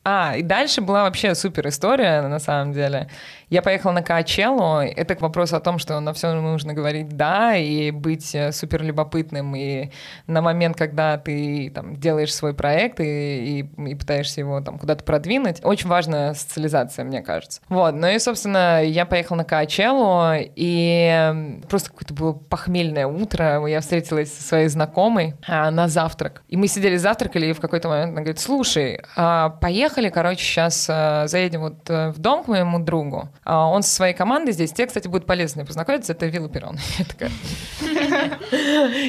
[0.04, 3.08] А, и дальше была вообще супер история, на самом деле.
[3.48, 4.80] Я поехала на Каачеллу.
[4.80, 9.54] Это вопрос о том, что на все нужно говорить «да» и быть э, супер любопытным.
[9.54, 9.90] И
[10.26, 15.04] на момент, когда ты там, делаешь свой проект и, и, и пытаешься его там куда-то
[15.04, 17.60] продвинуть, очень важна социализация, мне кажется.
[17.68, 17.94] Вот.
[17.94, 23.64] Ну и, собственно, я поехала на Каачеллу, и просто какое-то было похмельное утро.
[23.66, 26.42] Я встретилась со своей знакомой а, на завтрак.
[26.48, 30.88] И мы сидели завтракали, и в какой-то момент она говорит, слушай, а, поехали, короче, сейчас
[30.90, 33.28] а, заедем вот э, в дом к моему другу.
[33.46, 34.72] А он со своей командой здесь.
[34.72, 36.12] Те, кстати, будет полезно познакомиться.
[36.12, 36.78] Это Вилла Перрон.
[36.98, 37.30] Я такая...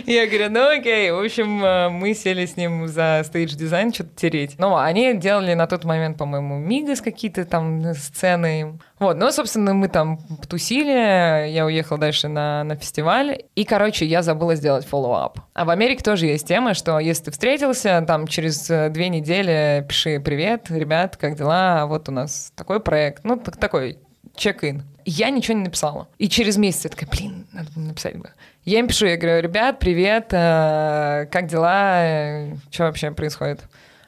[0.06, 1.10] Я говорю, ну окей.
[1.10, 4.54] В общем, э, мы сели с ним за stage design что-то тереть.
[4.60, 8.78] Ну, они делали на тот момент, по-моему, Migos какие-то там сцены.
[9.00, 14.22] Вот, ну, собственно, мы там тусили, я уехал дальше на, на фестиваль, и, короче, я
[14.22, 15.40] забыла сделать follow-up.
[15.54, 19.84] А в Америке тоже есть тема, что если ты встретился, там через э, две недели
[19.88, 21.88] пиши «Привет, ребят, как дела?
[21.88, 23.24] Вот у нас такой проект».
[23.24, 24.00] Ну, такой
[24.38, 24.84] check-in.
[25.06, 26.08] Я ничего не написала.
[26.18, 28.32] И через месяц я такая, блин, надо было написать бы.
[28.66, 33.62] Я им пишу, я говорю, ребят, привет, э, как дела, э, что вообще происходит?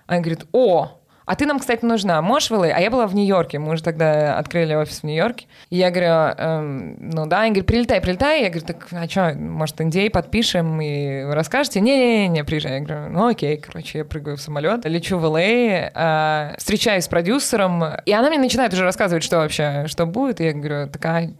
[0.07, 0.98] Они говорят, о,
[1.29, 2.23] а ты нам, кстати, нужна.
[2.23, 2.71] Можешь в LA?
[2.71, 3.59] А я была в Нью-Йорке.
[3.59, 5.45] Мы уже тогда открыли офис в Нью-Йорке.
[5.69, 7.41] И я говорю, эм, ну да.
[7.41, 8.41] Они говорят, прилетай, прилетай.
[8.41, 11.81] Я говорю, так а что, может, NDA подпишем и расскажете?
[11.81, 12.79] Не-не-не, приезжай.
[12.79, 13.57] Я говорю, ну окей.
[13.57, 17.83] Короче, я прыгаю в самолет, лечу в LA, э, встречаюсь с продюсером.
[18.07, 20.41] И она мне начинает уже рассказывать, что вообще, что будет.
[20.41, 21.35] И я говорю, такая,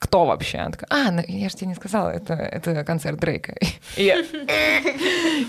[0.00, 0.58] кто вообще?
[0.58, 3.54] Она такая, а, ну, я же тебе не сказала, это, это концерт Дрейка.
[3.96, 4.24] И я,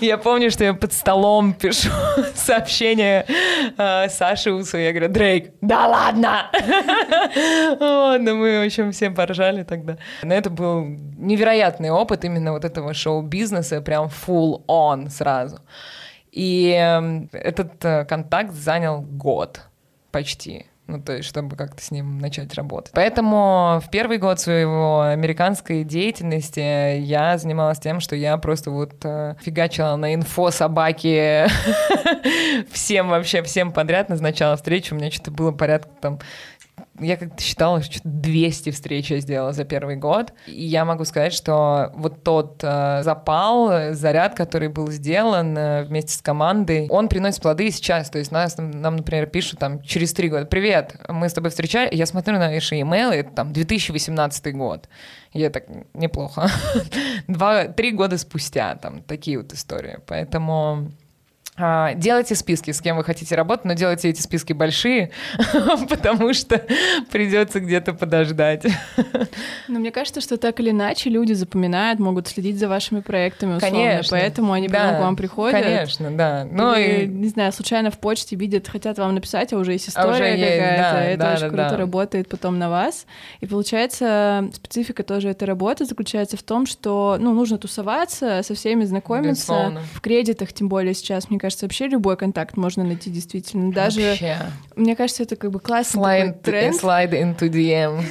[0.00, 1.90] я помню, что я под столом пишу
[2.34, 3.24] сообщение
[3.78, 6.50] э, Саше Усу, я говорю, Дрейк, да ладно!
[7.80, 9.96] вот, ну мы, в общем, все поржали тогда.
[10.22, 15.60] Но это был невероятный опыт именно вот этого шоу-бизнеса, прям full on сразу.
[16.30, 19.62] И э, этот э, контакт занял год
[20.10, 22.92] почти ну, то есть, чтобы как-то с ним начать работать.
[22.94, 29.36] Поэтому в первый год своего американской деятельности я занималась тем, что я просто вот э,
[29.40, 31.46] фигачила на инфо собаки
[32.70, 34.94] всем вообще, всем подряд назначала встречу.
[34.94, 36.18] У меня что-то было порядка там
[37.02, 40.32] я как-то считала, что 200 встреч я сделала за первый год.
[40.46, 46.14] И я могу сказать, что вот тот э, запал, заряд, который был сделан э, вместе
[46.14, 48.10] с командой, он приносит плоды и сейчас.
[48.10, 51.92] То есть нас, нам, например, пишут там через три года, привет, мы с тобой встречались,
[51.92, 54.88] я смотрю на ваши имейлы, это там 2018 год.
[55.32, 56.48] Я так, неплохо.
[57.28, 59.98] Два, три года спустя там такие вот истории.
[60.06, 60.92] Поэтому
[61.58, 65.10] делайте списки, с кем вы хотите работать, но делайте эти списки большие,
[65.88, 66.64] потому что
[67.10, 68.64] придется где-то подождать.
[69.68, 73.76] Но мне кажется, что так или иначе люди запоминают, могут следить за вашими проектами условно,
[73.76, 75.62] конечно, поэтому они да, потом к вам приходят.
[75.62, 76.46] Конечно, да.
[76.50, 77.06] Ну и...
[77.06, 80.82] не знаю, случайно в почте видят, хотят вам написать, а уже есть история а какая-то.
[80.82, 81.76] Да, это да, очень да, круто да.
[81.76, 83.06] работает потом на вас.
[83.40, 88.84] И получается, специфика тоже этой работы заключается в том, что ну, нужно тусоваться, со всеми
[88.84, 89.52] знакомиться.
[89.52, 89.82] Безусловно.
[89.92, 93.72] В кредитах, тем более сейчас, мне кажется, вообще любой контакт можно найти действительно.
[93.72, 94.36] Даже, вообще.
[94.76, 96.82] мне кажется, это как бы классный slide, такой тренд.
[96.82, 98.04] Slide into DM.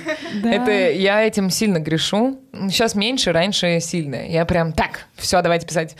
[0.44, 2.40] Это я этим сильно грешу.
[2.52, 4.28] Сейчас меньше, раньше сильно.
[4.28, 5.96] Я прям так, все, давайте писать,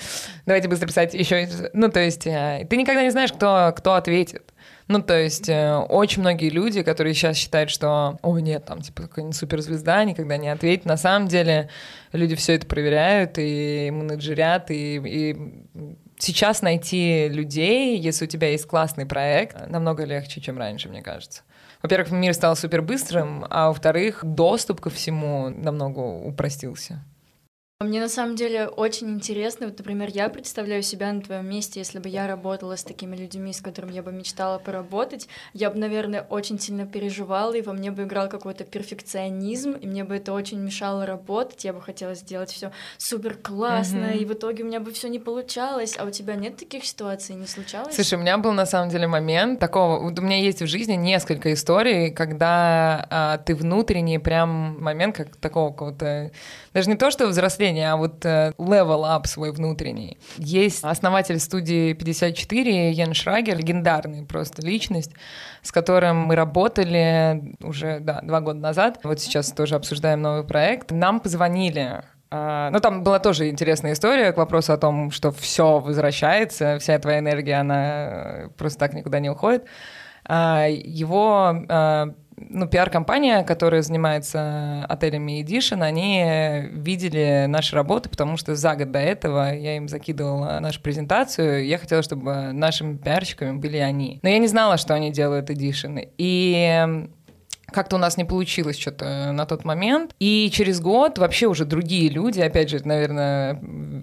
[0.46, 1.48] давайте быстро писать еще.
[1.74, 4.44] Ну, то есть э, ты никогда не знаешь, кто, кто ответит.
[4.90, 9.04] Ну, то есть э, очень многие люди, которые сейчас считают, что, о, нет, там, типа,
[9.04, 10.84] какая-нибудь суперзвезда никогда не ответит.
[10.84, 11.70] На самом деле
[12.12, 15.38] люди все это проверяют и менеджерят, и, и
[16.22, 21.42] сейчас найти людей, если у тебя есть классный проект, намного легче, чем раньше, мне кажется.
[21.82, 27.04] Во-первых, мир стал супер быстрым, а во-вторых, доступ ко всему намного упростился.
[27.84, 32.00] Мне на самом деле очень интересно, вот, например, я представляю себя на твоем месте, если
[32.00, 36.22] бы я работала с такими людьми, с которыми я бы мечтала поработать, я бы, наверное,
[36.22, 40.60] очень сильно переживала, и во мне бы играл какой-то перфекционизм, и мне бы это очень
[40.60, 44.18] мешало работать, я бы хотела сделать все супер классно, mm-hmm.
[44.18, 47.36] и в итоге у меня бы все не получалось, а у тебя нет таких ситуаций,
[47.36, 47.96] не случалось?
[47.96, 50.94] Слушай, у меня был на самом деле момент такого, вот у меня есть в жизни
[50.94, 56.32] несколько историй, когда а, ты внутренний прям момент как такого какого-то,
[56.74, 60.18] даже не то, что взросления, мышления, а вот э, level up свой внутренний.
[60.38, 65.12] Есть основатель студии 54 Ян Шрагер, легендарный просто личность,
[65.62, 69.00] с которым мы работали уже да, два года назад.
[69.04, 70.92] Вот сейчас тоже обсуждаем новый проект.
[70.92, 72.04] Нам позвонили
[72.34, 76.98] а, ну, там была тоже интересная история к вопросу о том, что все возвращается, вся
[76.98, 79.66] твоя энергия, она э, просто так никуда не уходит.
[80.24, 81.66] А, его
[82.54, 89.00] ну, пиар-компания, которая занимается отелями Edition, они видели наши работы, потому что за год до
[89.00, 94.20] этого я им закидывала нашу презентацию, я хотела, чтобы нашими пиарщиками были они.
[94.22, 96.10] Но я не знала, что они делают Edition.
[96.18, 97.08] И
[97.72, 100.16] как-то у нас не получилось что-то на тот момент.
[100.20, 103.60] И через год вообще уже другие люди, опять же, наверное,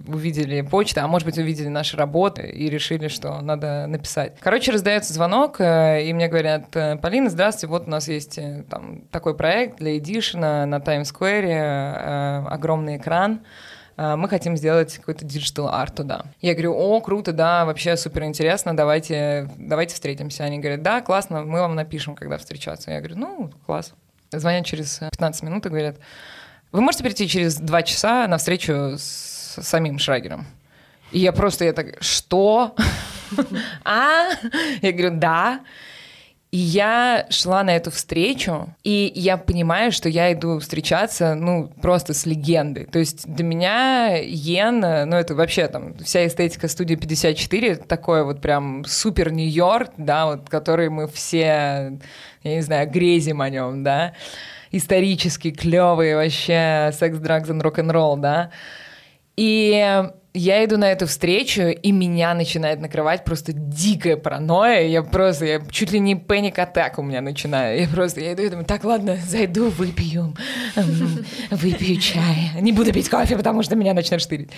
[0.07, 4.33] увидели почту, а может быть, увидели наши работы и решили, что надо написать.
[4.39, 8.63] Короче, раздается звонок, э, и мне говорят, «Э, Полина, здравствуйте, вот у нас есть э,
[8.69, 13.41] там такой проект для Эдишена на Таймс-сквере, огромный экран,
[13.99, 16.25] мы хотим сделать какой-то digital art туда.
[16.39, 20.45] Я говорю, о, круто, да, вообще супер интересно, давайте, давайте встретимся.
[20.45, 22.91] Они говорят, да, классно, мы вам напишем, когда встречаться.
[22.91, 23.93] Я говорю, ну, класс.
[24.31, 25.97] звонят через 15 минут и говорят,
[26.71, 30.47] вы можете прийти через два часа на встречу с самим Шрагером?
[31.11, 32.75] И я просто, я так, что?
[33.83, 34.29] А?
[34.81, 35.59] Я говорю, да.
[36.51, 42.15] И я шла на эту встречу, и я понимаю, что я иду встречаться, ну, просто
[42.15, 42.85] с легендой.
[42.85, 48.41] То есть для меня Йен, ну, это вообще там вся эстетика студии 54, такой вот
[48.41, 51.99] прям супер Нью-Йорк, да, вот, который мы все,
[52.41, 54.13] я не знаю, грезим о нем, да,
[54.71, 58.49] исторически клевый вообще секс, драгс и рок-н-ролл, да.
[59.35, 64.87] И я иду на эту встречу, и меня начинает накрывать просто дикая паранойя.
[64.87, 67.79] Я просто, я чуть ли не паник атак у меня начинаю.
[67.81, 70.35] Я просто, я иду и думаю, так, ладно, зайду, выпью,
[71.51, 72.51] выпью чай.
[72.61, 74.51] Не буду пить кофе, потому что меня начнет штырить.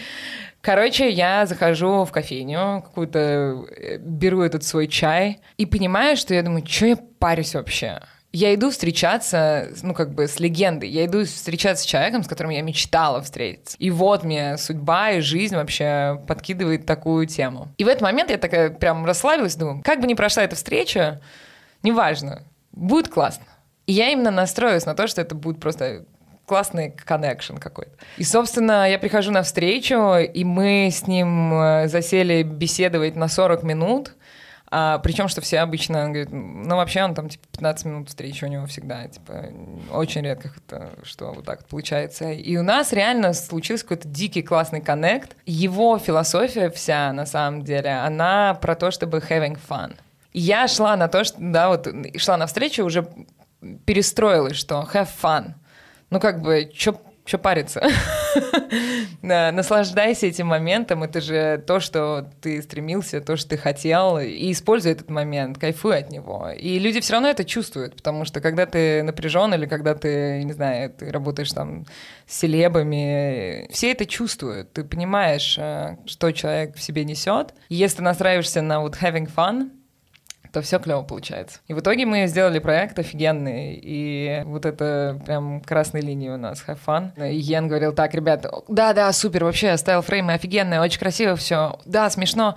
[0.61, 6.43] Короче, я захожу в кофейню, какую-то э, беру этот свой чай и понимаю, что я
[6.43, 7.99] думаю, что я парюсь вообще?
[8.33, 10.89] Я иду встречаться, ну, как бы с легендой.
[10.89, 13.75] Я иду встречаться с человеком, с которым я мечтала встретиться.
[13.77, 17.67] И вот мне судьба и жизнь вообще подкидывает такую тему.
[17.77, 21.21] И в этот момент я такая прям расслабилась, думаю, как бы ни прошла эта встреча,
[21.83, 23.45] неважно, будет классно.
[23.85, 26.05] И я именно настроилась на то, что это будет просто
[26.45, 27.91] классный коннекшн какой-то.
[28.17, 33.63] И, собственно, я прихожу на встречу, и мы с ним э, засели беседовать на 40
[33.63, 34.13] минут.
[34.73, 38.47] А, причем, что все обычно говорят, ну, вообще он там, типа, 15 минут встречи у
[38.47, 39.47] него всегда, типа,
[39.91, 42.31] очень редко, это, что вот так получается.
[42.31, 45.35] И у нас реально случился какой-то дикий классный коннект.
[45.45, 49.97] Его философия вся, на самом деле, она про то, чтобы having fun.
[50.31, 53.05] И я шла на то, что, да, вот, шла на встречу, уже
[53.85, 55.55] перестроилась, что have fun.
[56.09, 57.01] Ну, как бы, что
[57.31, 57.81] что париться?
[59.21, 64.91] Наслаждайся этим моментом, это же то, что ты стремился, то, что ты хотел, и используй
[64.91, 66.49] этот момент, кайфуй от него.
[66.49, 70.51] И люди все равно это чувствуют, потому что когда ты напряжен или когда ты, не
[70.51, 71.85] знаю, ты работаешь там
[72.27, 77.53] с селебами, все это чувствуют, ты понимаешь, э, что человек в себе несет.
[77.69, 79.69] Если ты настраиваешься на вот having fun,
[80.51, 81.59] то все клево получается.
[81.67, 86.63] И в итоге мы сделали проект офигенный, и вот это прям красной линии у нас,
[86.67, 87.11] have fun.
[87.31, 92.09] И Йен говорил, так, ребят, да-да, супер, вообще, стайл фреймы офигенные, очень красиво все, да,
[92.09, 92.55] смешно.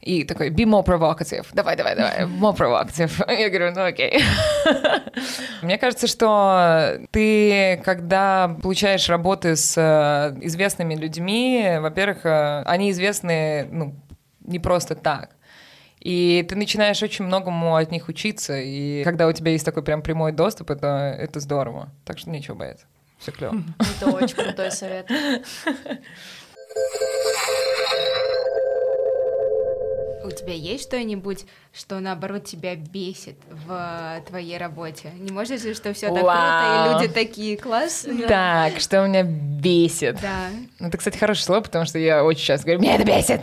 [0.00, 1.46] И такой, be more provocative.
[1.52, 3.22] Давай, давай, давай, more provocative.
[3.38, 4.22] Я говорю, ну окей.
[5.62, 13.68] Мне кажется, что ты, когда получаешь работы с э, известными людьми, во-первых, э, они известны,
[13.70, 13.94] ну,
[14.40, 15.36] не просто так.
[16.00, 20.00] И ты начинаешь очень многому от них учиться, и когда у тебя есть такой прям
[20.00, 21.90] прямой доступ, это, это здорово.
[22.06, 22.86] Так что нечего бояться.
[23.18, 23.62] Все клево.
[23.78, 25.10] Это очень крутой совет.
[30.22, 35.10] У тебя есть что-нибудь, что наоборот тебя бесит в твоей работе?
[35.18, 38.26] Не может ли, что все так круто, и люди такие классные?
[38.28, 40.18] Так, что меня бесит?
[40.22, 40.48] Да.
[40.78, 43.42] Ну, это, кстати, хорошее слово, потому что я очень часто говорю, меня это бесит.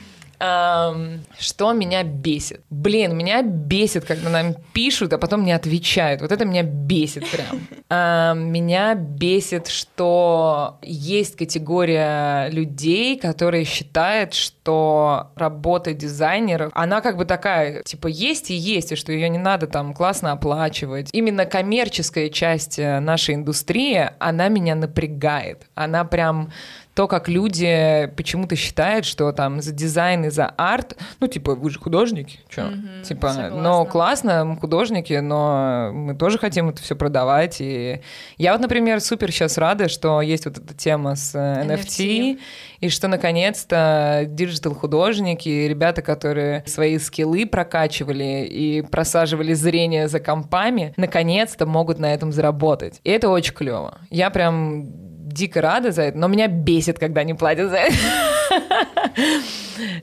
[0.38, 2.60] Что меня бесит?
[2.70, 6.20] Блин, меня бесит, когда нам пишут, а потом не отвечают.
[6.20, 7.60] Вот это меня бесит прям.
[8.36, 17.82] Меня бесит, что есть категория людей, которые считают, что работа дизайнеров, она как бы такая,
[17.82, 21.10] типа, есть и есть, и что ее не надо там классно оплачивать.
[21.12, 25.66] Именно коммерческая часть э, нашей индустрии, она меня напрягает.
[25.74, 26.50] Она прям
[26.96, 31.68] то, как люди почему-то считают, что там за дизайн и за арт, ну, типа, вы
[31.68, 32.62] же художники, что?
[32.62, 33.60] Mm-hmm, типа, согласна.
[33.60, 37.60] ну, классно, мы художники, но мы тоже хотим это все продавать.
[37.60, 38.00] И
[38.38, 42.38] я вот, например, супер сейчас рада, что есть вот эта тема с NFT, э, NFT.
[42.80, 51.66] и что, наконец-то, digital-художники, ребята, которые свои скиллы прокачивали и просаживали зрение за компами, наконец-то
[51.66, 53.00] могут на этом заработать.
[53.04, 53.98] И это очень клево.
[54.08, 55.05] Я прям
[55.36, 57.94] дико рада за это, но меня бесит, когда не платят за это.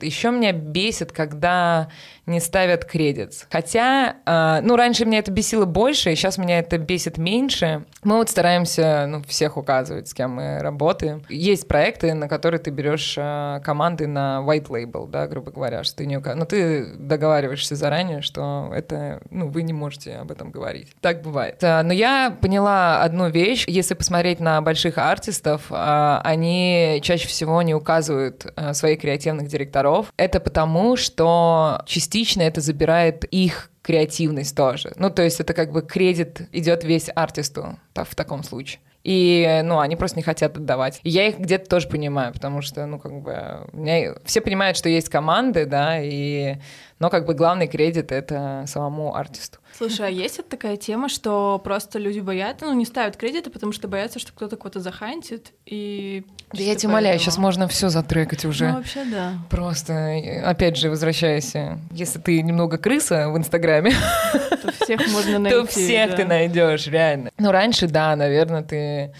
[0.00, 1.88] Еще меня бесит, когда
[2.26, 3.46] не ставят кредит.
[3.50, 7.84] Хотя, э, ну, раньше меня это бесило больше, и сейчас меня это бесит меньше.
[8.02, 11.22] Мы вот стараемся, ну, всех указывать, с кем мы работаем.
[11.28, 15.96] Есть проекты, на которые ты берешь э, команды на white label, да, грубо говоря, что
[15.96, 16.40] ты не указываешь.
[16.40, 20.88] Но ты договариваешься заранее, что это, ну, вы не можете об этом говорить.
[21.00, 21.62] Так бывает.
[21.62, 23.64] Э, но я поняла одну вещь.
[23.66, 30.12] Если посмотреть на больших артистов, э, они чаще всего не указывают э, своих креативных директоров.
[30.16, 34.92] Это потому, что частично частично это забирает их креативность тоже.
[34.96, 38.80] Ну, то есть это как бы кредит идет весь артисту в таком случае.
[39.02, 41.00] И, ну, они просто не хотят отдавать.
[41.02, 44.14] И я их где-то тоже понимаю, потому что, ну, как бы, меня...
[44.24, 46.56] все понимают, что есть команды, да, и
[47.00, 49.58] Но как бы главный кредит— это самому артисту.
[49.76, 53.72] Слушай, а есть вот такая тема, что просто люди боятся, ну, не ставят кредиты, потому
[53.72, 56.24] что боятся, что кто-то кого-то захантит, и...
[56.52, 58.68] Да я тебя умоляю, сейчас можно все затрекать уже.
[58.68, 59.32] Ну, вообще, да.
[59.50, 61.54] Просто, опять же, возвращаясь,
[61.90, 63.92] если ты немного крыса в Инстаграме,
[64.32, 65.58] то всех можно найти.
[65.58, 66.16] То всех да.
[66.16, 67.30] ты найдешь, реально.
[67.38, 69.12] Ну, раньше, да, наверное, ты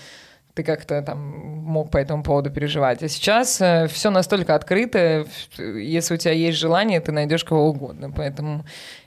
[0.55, 3.03] ты как-то там мог по этому поводу переживать.
[3.03, 5.27] А сейчас э, все настолько открыто,
[5.59, 8.13] если у тебя есть желание, ты найдешь кого угодно.
[8.13, 8.65] Поэтому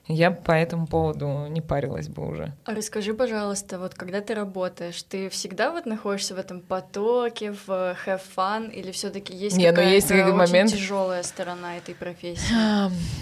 [0.07, 2.53] я по этому поводу не парилась бы уже.
[2.65, 7.95] А расскажи, пожалуйста, вот когда ты работаешь, ты всегда вот находишься в этом потоке, в
[8.05, 10.71] have fun, или все таки есть Не, ну какая-то есть очень момент...
[10.71, 12.53] тяжелая сторона этой профессии?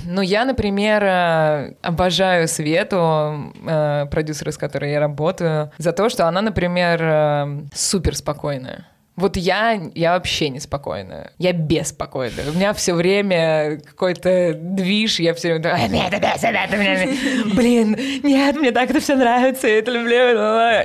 [0.06, 6.28] Ну, я, например, э, обожаю Свету, э, продюсера, с которой я работаю, за то, что
[6.28, 8.86] она, например, э, супер спокойная.
[9.16, 11.32] Вот я, я вообще неспокойная.
[11.38, 12.50] Я беспокойная.
[12.50, 16.76] У меня все время какой-то движ, я все время «А, нет, это, это, это,
[17.56, 20.16] блин, нет, мне так это все нравится, я это люблю.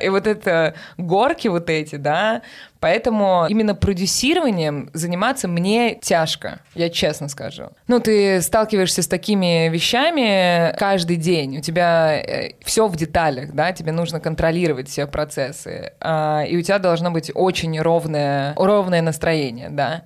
[0.01, 2.43] И вот это горки вот эти, да,
[2.81, 7.68] Поэтому именно продюсированием заниматься мне тяжко, я честно скажу.
[7.87, 13.72] Ну, ты сталкиваешься с такими вещами каждый день, у тебя э, все в деталях, да,
[13.72, 19.68] тебе нужно контролировать все процессы, а, и у тебя должно быть очень ровное, ровное настроение,
[19.68, 20.05] да.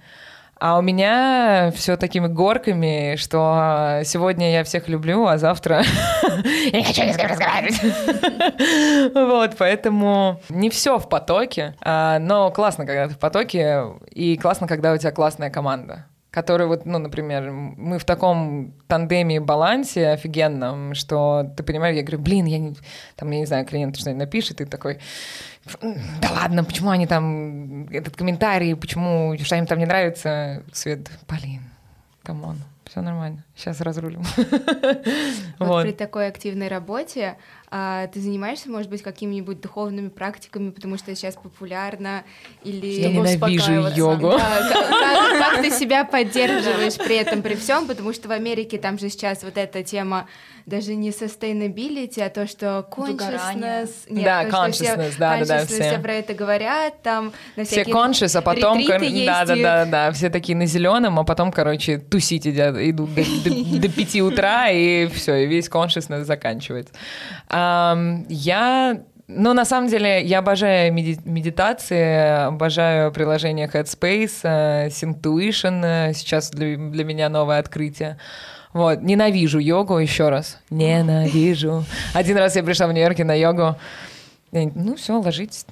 [0.58, 5.82] А у меня все такими горками, что сегодня я всех люблю, а завтра
[6.72, 7.80] я не хочу ни с кем разговаривать.
[9.14, 14.66] Вот, поэтому не все в потоке, а, но классно, когда ты в потоке, и классно,
[14.66, 20.94] когда у тебя классная команда который вот, ну, например, мы в таком тандеме балансе офигенном,
[20.94, 22.74] что ты понимаешь, я говорю, блин, я не,
[23.14, 24.98] там, я не знаю, клиент что-нибудь напишет, и такой,
[25.80, 31.62] да ладно, почему они там, этот комментарий, почему, что им там не нравится, Свет, блин,
[32.24, 32.58] come on,
[32.94, 34.22] все нормально, сейчас разрулим.
[35.58, 37.36] Вот, вот при такой активной работе
[37.70, 42.24] а, ты занимаешься, может быть, какими-нибудь духовными практиками, потому что сейчас популярно,
[42.62, 42.86] или...
[42.86, 44.30] Я ненавижу йогу.
[44.30, 48.78] Да, как, как, как ты себя поддерживаешь при этом, при всем, потому что в Америке
[48.78, 50.28] там же сейчас вот эта тема
[50.66, 53.90] даже не sustainability, а то, что consciousness...
[54.08, 55.82] Нет, да, то, consciousness, все, да, да, да, все.
[55.82, 58.82] все про это говорят, там на Все conscious, а потом...
[58.86, 63.22] Да, да, да, да, все такие на зеленом, а потом, короче, тусить идут, идут до,
[63.22, 66.94] до, до 5 утра, и все, и весь consciousness заканчивается.
[67.50, 76.50] Я ну, на самом деле, я обожаю меди- медитации, обожаю приложение Headspace, Syntuition, uh, сейчас
[76.50, 78.18] для, для меня новое открытие.
[78.74, 80.58] Вот, ненавижу йогу еще раз.
[80.68, 81.84] Ненавижу.
[82.12, 83.76] Один раз я пришла в Нью-Йорке на йогу.
[84.52, 85.64] Ну, все, ложитесь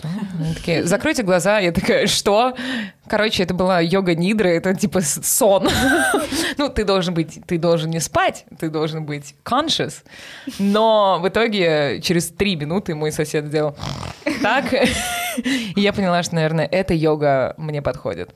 [0.00, 0.08] что?
[0.38, 1.58] Они такие, закройте глаза.
[1.58, 2.54] Я такая, что?
[3.06, 5.68] Короче, это была йога нидры, это типа сон.
[6.58, 10.02] ну, ты должен быть, ты должен не спать, ты должен быть conscious.
[10.58, 13.76] Но в итоге через три минуты мой сосед сделал
[14.42, 14.72] так.
[15.44, 18.30] И я поняла, что, наверное, эта йога мне подходит.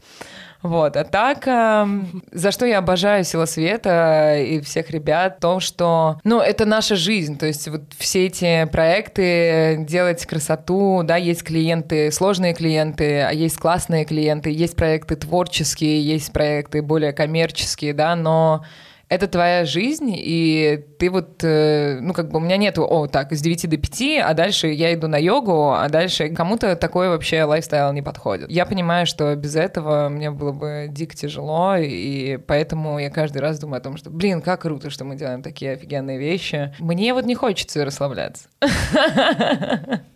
[0.65, 1.87] Вот, а так, э,
[2.33, 7.37] за что я обожаю Сила Света и всех ребят, то, что, ну, это наша жизнь,
[7.37, 13.59] то есть вот все эти проекты, делать красоту, да, есть клиенты, сложные клиенты, а есть
[13.59, 18.65] классные клиенты, есть проекты творческие, есть проекты более коммерческие, да, но
[19.09, 23.33] это твоя жизнь, и ты вот, э, ну, как бы у меня нету, о, так,
[23.33, 27.45] с 9 до 5, а дальше я иду на йогу, а дальше кому-то такой вообще
[27.45, 28.51] лайфстайл не подходит.
[28.51, 33.59] Я понимаю, что без этого мне было бы дико тяжело, и поэтому я каждый раз
[33.59, 36.75] думаю о том, что, блин, как круто, что мы делаем такие офигенные вещи.
[36.79, 38.49] Мне вот не хочется расслабляться.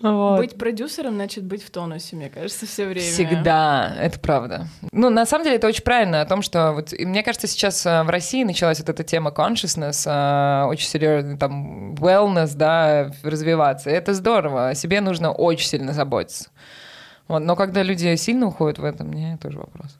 [0.00, 0.38] Вот.
[0.38, 3.06] Быть продюсером значит быть в тонусе, мне кажется, все время.
[3.06, 4.66] Всегда, это правда.
[4.92, 8.02] Ну, на самом деле, это очень правильно о том, что вот, мне кажется, сейчас э,
[8.02, 13.90] в России началась вот эта тема consciousness, э, очень серьезно, там, wellness, да, развиваться.
[13.90, 16.50] это здорово, о себе нужно очень сильно заботиться.
[17.28, 19.98] Вот, но когда люди сильно уходят в это, мне тоже вопрос.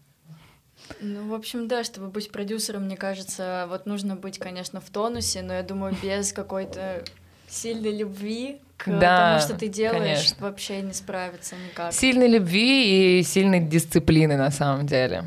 [1.00, 5.42] Ну, в общем, да, чтобы быть продюсером, мне кажется, вот нужно быть, конечно, в тонусе,
[5.42, 7.04] но я думаю, без какой-то
[7.48, 10.36] сильной любви к да, тому, что ты делаешь, конечно.
[10.40, 11.92] вообще не справиться никак.
[11.92, 15.24] Сильной любви и сильной дисциплины на самом деле.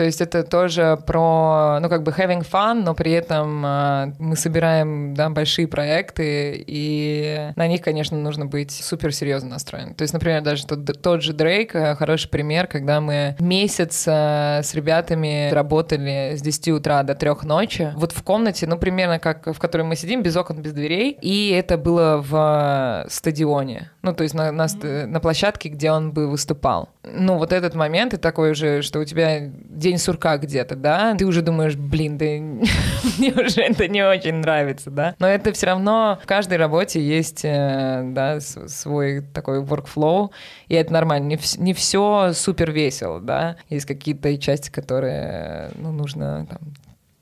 [0.00, 4.34] То есть это тоже про, ну, как бы having fun, но при этом э, мы
[4.34, 9.92] собираем, да, большие проекты, и на них, конечно, нужно быть супер серьезно настроен.
[9.92, 14.62] То есть, например, даже тот, тот же Дрейк, э, хороший пример, когда мы месяц э,
[14.62, 19.48] с ребятами работали с 10 утра до 3 ночи, вот в комнате, ну, примерно как
[19.48, 24.22] в которой мы сидим, без окон, без дверей, и это было в стадионе, ну, то
[24.22, 26.88] есть на, на, на площадке, где он бы выступал.
[27.02, 29.50] Ну, вот этот момент, и такой уже, что у тебя
[29.90, 32.24] день сурка где-то, да, ты уже думаешь, блин, да
[33.18, 35.14] мне уже это не очень нравится, да.
[35.18, 40.30] Но это все равно в каждой работе есть, э, да, свой такой workflow,
[40.68, 41.26] и это нормально.
[41.26, 43.56] Не, в, не все супер весело, да.
[43.68, 46.58] Есть какие-то части, которые, ну, нужно там,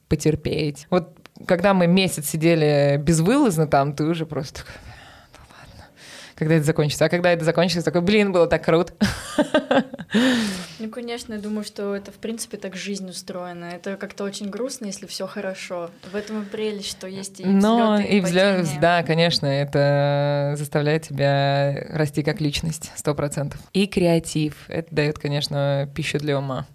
[0.09, 0.87] потерпеть.
[0.91, 1.15] Вот
[1.47, 4.63] когда мы месяц сидели безвылазно там, ты уже просто
[6.39, 7.05] когда это закончится.
[7.05, 8.93] А когда это закончится, такой, блин, было так круто.
[10.79, 13.65] Ну, конечно, я думаю, что это, в принципе, так жизнь устроена.
[13.67, 15.91] Это как-то очень грустно, если все хорошо.
[16.11, 21.03] В этом и прелесть, что есть и Но и, и взлет, да, конечно, это заставляет
[21.03, 23.61] тебя расти как личность, сто процентов.
[23.73, 24.55] И креатив.
[24.69, 26.67] Это дает, конечно, пищу для ума.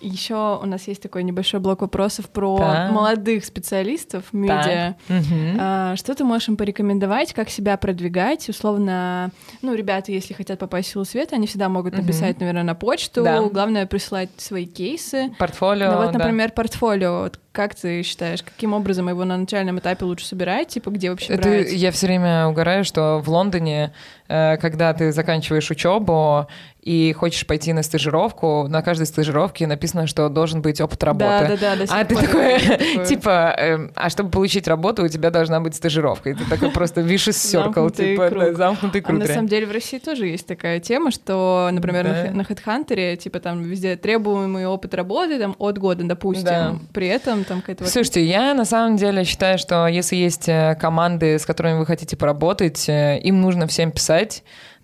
[0.00, 2.90] Еще у нас есть такой небольшой блок вопросов про да.
[2.90, 4.96] молодых специалистов в медиа.
[5.08, 5.58] Угу.
[5.58, 8.48] А, что ты можешь им порекомендовать, как себя продвигать?
[8.48, 9.30] Условно,
[9.62, 12.40] ну, ребята, если хотят попасть в силу света, они всегда могут написать, угу.
[12.40, 13.22] наверное, на почту.
[13.22, 13.42] Да.
[13.42, 15.34] Главное присылать свои кейсы.
[15.38, 15.90] Портфолио.
[15.90, 16.54] Ну, вот, например, да.
[16.54, 17.20] портфолио.
[17.22, 20.68] Вот как ты считаешь, каким образом его на начальном этапе лучше собирать?
[20.68, 21.72] Типа, где вообще Это брать?
[21.72, 23.92] Я все время угораю, что в Лондоне,
[24.30, 26.46] когда ты заканчиваешь учебу
[26.82, 31.58] и хочешь пойти на стажировку, на каждой стажировке написано, что должен быть опыт работы.
[31.60, 32.00] Да, да, да.
[32.00, 36.30] А ты такой, типа, эм, а чтобы получить работу, у тебя должна быть стажировка.
[36.30, 39.18] И ты такой просто vicious circle, типа, замкнутый круг.
[39.18, 43.40] А на самом деле в России тоже есть такая тема, что, например, на HeadHunter, типа,
[43.40, 46.80] там везде требуемый опыт работы, там, от года, допустим.
[46.92, 47.86] При этом там какая-то...
[47.86, 52.16] Слушайте, я на самом деле считаю, что если есть э, команды, с которыми вы хотите
[52.16, 54.19] поработать, э, им нужно всем писать,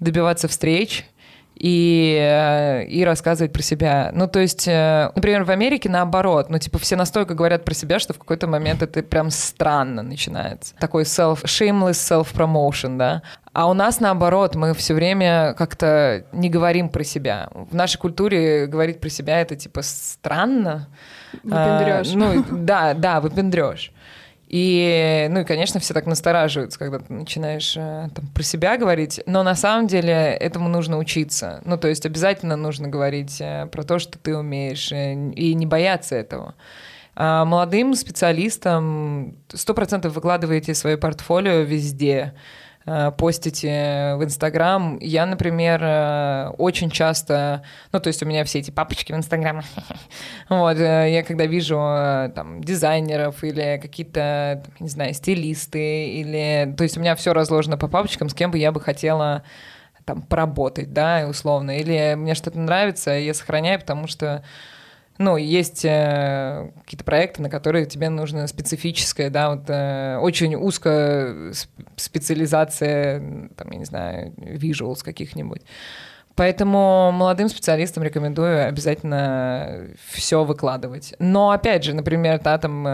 [0.00, 1.06] добиваться встреч,
[1.58, 4.10] и, э, и рассказывать про себя.
[4.12, 8.12] Ну, то есть, например, в Америке наоборот, ну, типа, все настолько говорят про себя, что
[8.12, 10.74] в какой-то момент это прям странно начинается.
[10.76, 13.22] Такой self, shameless self-promotion, да.
[13.54, 17.48] А у нас наоборот, мы все время как-то не говорим про себя.
[17.54, 20.88] В нашей культуре говорить про себя это типа странно.
[21.42, 22.12] Выпендрёшь.
[22.12, 23.92] А, ну, да, да, выпендрёшь.
[24.48, 29.20] И, ну и, конечно, все так настораживаются, когда ты начинаешь э, там, про себя говорить,
[29.26, 31.60] но на самом деле этому нужно учиться.
[31.64, 35.66] Ну, то есть обязательно нужно говорить э, про то, что ты умеешь, э, и не
[35.66, 36.54] бояться этого.
[37.16, 42.34] А молодым специалистам 100% выкладываете свое портфолио везде.
[42.86, 44.96] Э, постите в Инстаграм.
[45.00, 49.62] Я, например, э, очень часто, ну, то есть у меня все эти папочки в Инстаграм.
[50.48, 51.74] вот, э, я когда вижу
[52.34, 57.88] там дизайнеров или какие-то, не знаю, стилисты, или, то есть у меня все разложено по
[57.88, 59.42] папочкам, с кем бы я бы хотела
[60.04, 61.76] там поработать, да, условно.
[61.76, 64.44] Или мне что-то нравится, я сохраняю, потому что
[65.18, 71.52] ну, есть э, какие-то проекты, на которые тебе нужно специфическое, да, вот э, очень узкая
[71.96, 75.62] специализация, там, я не знаю, visuals каких-нибудь.
[76.34, 81.14] Поэтому молодым специалистам рекомендую обязательно все выкладывать.
[81.18, 82.86] Но опять же, например, да, там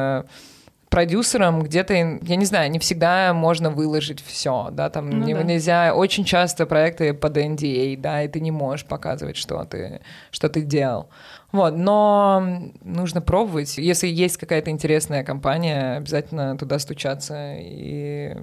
[0.93, 5.43] продюсерам где-то, я не знаю, не всегда можно выложить все, да, там ну, не, да.
[5.43, 10.51] нельзя, очень часто проекты под NDA, да, и ты не можешь показывать, что ты, что
[10.51, 11.09] ты делал.
[11.51, 12.47] Вот, но
[12.83, 13.79] нужно пробовать.
[13.79, 17.55] Если есть какая-то интересная компания, обязательно туда стучаться.
[17.59, 18.37] И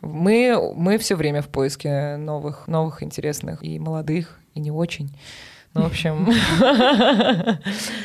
[0.00, 5.14] мы, мы все время в поиске новых, новых, интересных и молодых, и не очень.
[5.74, 6.26] Ну, в общем...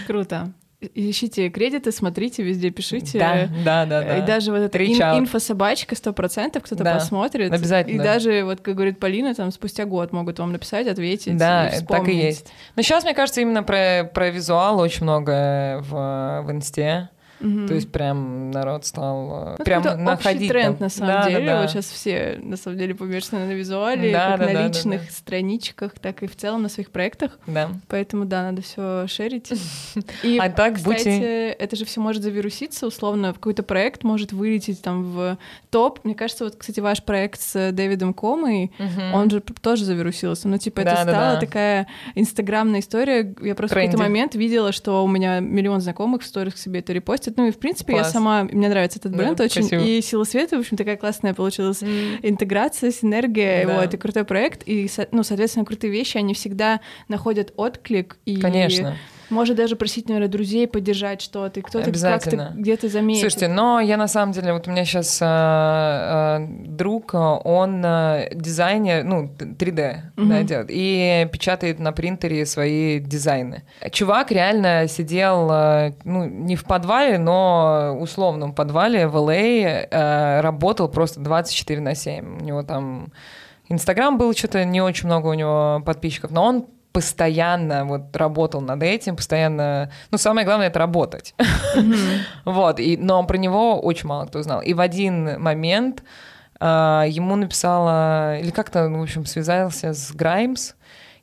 [0.07, 0.51] Круто
[0.81, 3.19] ищите кредиты, смотрите, везде пишите.
[3.19, 4.01] Да, да, да.
[4.03, 4.17] да.
[4.17, 7.51] И даже вот эта ин- инфособачка сто процентов кто-то да, посмотрит.
[7.51, 8.01] Обязательно.
[8.01, 11.37] И даже, вот как говорит Полина, там спустя год могут вам написать, ответить.
[11.37, 12.51] Да, и так и есть.
[12.75, 17.09] Но сейчас, мне кажется, именно про, про визуал очень много в, в инсте.
[17.41, 17.67] Угу.
[17.67, 20.49] То есть прям народ стал э, ну, прям находить.
[20.49, 20.85] тренд, там.
[20.85, 21.45] на самом да, деле.
[21.45, 21.61] Да, да.
[21.61, 25.01] Вот сейчас все, на самом деле, помешаны на визуале, да, как да, на да, личных
[25.01, 25.13] да, да.
[25.13, 27.39] страничках, так и в целом на своих проектах.
[27.47, 27.69] Да.
[27.87, 29.51] Поэтому, да, надо все шерить.
[30.23, 31.49] И, а так, кстати, будьте...
[31.49, 35.37] это же все может завируситься, условно, какой-то проект может вылететь там в
[35.69, 35.99] топ.
[36.03, 39.17] Мне кажется, вот, кстати, ваш проект с Дэвидом Комой, угу.
[39.17, 40.47] он же тоже завирусился.
[40.47, 41.39] Ну, типа, да, это да, стала да.
[41.39, 43.33] такая инстаграмная история.
[43.41, 43.89] Я просто Тренди.
[43.89, 47.30] в какой-то момент видела, что у меня миллион знакомых в сторис к себе это репостят,
[47.35, 47.41] нравится.
[47.41, 48.07] Ну и в принципе Класс.
[48.07, 49.63] я сама, мне нравится этот бренд да, очень.
[49.63, 49.83] Спасибо.
[49.83, 52.19] И «Сила света», в общем, такая классная получилась mm.
[52.23, 53.65] интеграция, синергия.
[53.65, 53.81] Да.
[53.81, 54.63] Вот, и крутой проект.
[54.65, 58.17] И, ну, соответственно, крутые вещи, они всегда находят отклик.
[58.25, 58.97] И Конечно.
[59.31, 63.21] Может даже просить, наверное, друзей поддержать что-то, и кто-то как-то где-то заметит.
[63.21, 68.27] Слушайте, но я на самом деле, вот у меня сейчас а, а, друг, он а,
[68.33, 70.27] дизайнер, ну, 3D угу.
[70.27, 73.63] да, делает, и печатает на принтере свои дизайны.
[73.91, 80.89] Чувак реально сидел, а, ну, не в подвале, но условном подвале в LA, а, работал
[80.89, 82.41] просто 24 на 7.
[82.41, 83.13] У него там
[83.69, 88.83] Инстаграм был что-то не очень много у него подписчиков, но он постоянно вот работал над
[88.83, 89.91] этим, постоянно...
[90.11, 91.35] Ну, самое главное— это работать.
[92.45, 94.61] Вот, и, но про него очень мало кто знал.
[94.61, 96.03] И в один момент
[96.59, 98.37] а, ему написала...
[98.37, 100.73] Или как-то, в общем, связался с Граймс,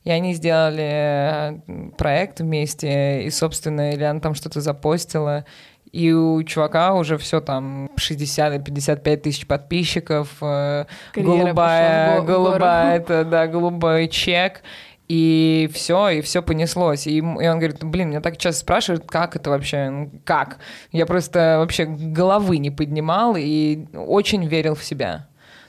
[0.04, 1.60] и они сделали
[1.98, 5.44] проект вместе, и, собственно, Ильяна там что-то запостила,
[5.92, 12.96] и у чувака уже все там 60 или 55 тысяч подписчиков, э, Карьера голубая, голубая,
[12.96, 14.62] это, да, голубой чек.
[15.08, 17.06] И все, и все понеслось.
[17.06, 20.58] И, и он говорит, блин, меня так часто спрашивают, как это вообще, как?
[20.92, 25.27] Я просто вообще головы не поднимал и очень верил в себя.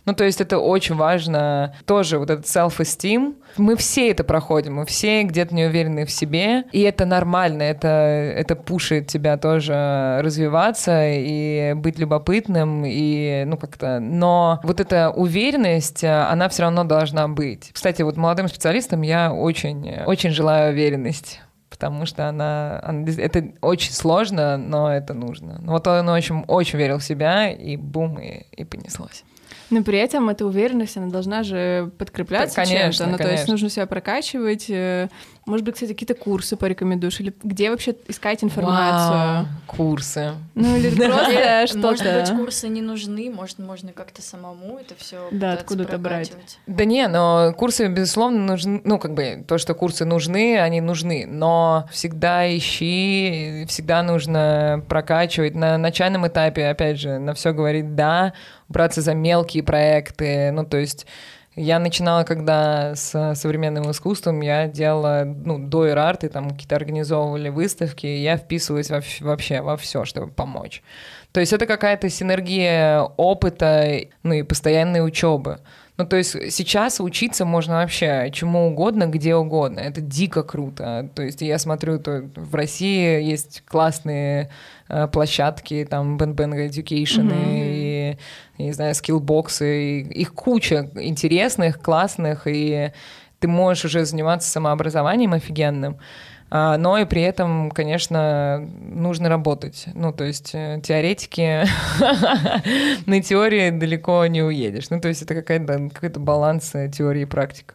[0.09, 1.75] Ну, то есть это очень важно.
[1.85, 3.35] Тоже вот этот self-esteem.
[3.57, 6.63] Мы все это проходим, мы все где-то не уверены в себе.
[6.71, 12.85] И это нормально, это, это пушит тебя тоже развиваться и быть любопытным.
[12.87, 13.99] И, ну, как-то...
[13.99, 17.69] Но вот эта уверенность, она все равно должна быть.
[17.71, 21.37] Кстати, вот молодым специалистам я очень, очень желаю уверенности
[21.69, 25.61] потому что она, она это очень сложно, но это нужно.
[25.61, 29.23] Вот он очень, очень верил в себя, и бум, и, и понеслось.
[29.69, 33.11] Но при этом эта уверенность, она должна же подкрепляться Да, конечно, чем-то.
[33.11, 33.53] Ну, то есть конечно.
[33.53, 34.65] нужно себя прокачивать.
[34.69, 35.07] э,
[35.45, 37.19] Может быть, кстати, какие-то курсы порекомендуешь?
[37.19, 39.17] Или где вообще искать информацию?
[39.17, 40.33] Вау, курсы.
[40.55, 42.35] Ну, или просто Может быть, что-то.
[42.35, 46.31] курсы не нужны, может, можно как-то самому это все Да, откуда-то брать.
[46.67, 48.81] Да не, но курсы, безусловно, нужны.
[48.83, 51.25] Ну, как бы, то, что курсы нужны, они нужны.
[51.27, 55.55] Но всегда ищи, всегда нужно прокачивать.
[55.55, 58.33] На начальном этапе, опять же, на все говорить «да»,
[58.69, 60.51] браться за мелкие проекты.
[60.51, 61.05] Ну, то есть
[61.55, 68.05] я начинала, когда с современным искусством, я делала, ну, до арты, там какие-то организовывали выставки,
[68.05, 70.81] и я вписывалась во, вообще во все, чтобы помочь.
[71.31, 75.59] То есть это какая-то синергия опыта, ну и постоянной учебы.
[75.99, 79.81] Ну, то есть сейчас учиться можно вообще чему угодно, где угодно.
[79.81, 81.09] Это дико круто.
[81.13, 84.49] То есть я смотрю, то в России есть классные
[84.87, 87.33] э, площадки, там Bang Bang Education Мгм.
[87.35, 88.17] и,
[88.57, 89.99] не знаю, скиллбоксы.
[89.99, 92.93] Их куча интересных, классных, и
[93.39, 95.97] ты можешь уже заниматься самообразованием офигенным.
[96.51, 99.85] А, Но и при этом, конечно, нужно работать.
[99.93, 101.63] Ну, то есть э, теоретики
[103.05, 104.89] на теории далеко не уедешь.
[104.89, 107.73] Ну, то есть это какая-то, какой-то баланс э, теории и практики.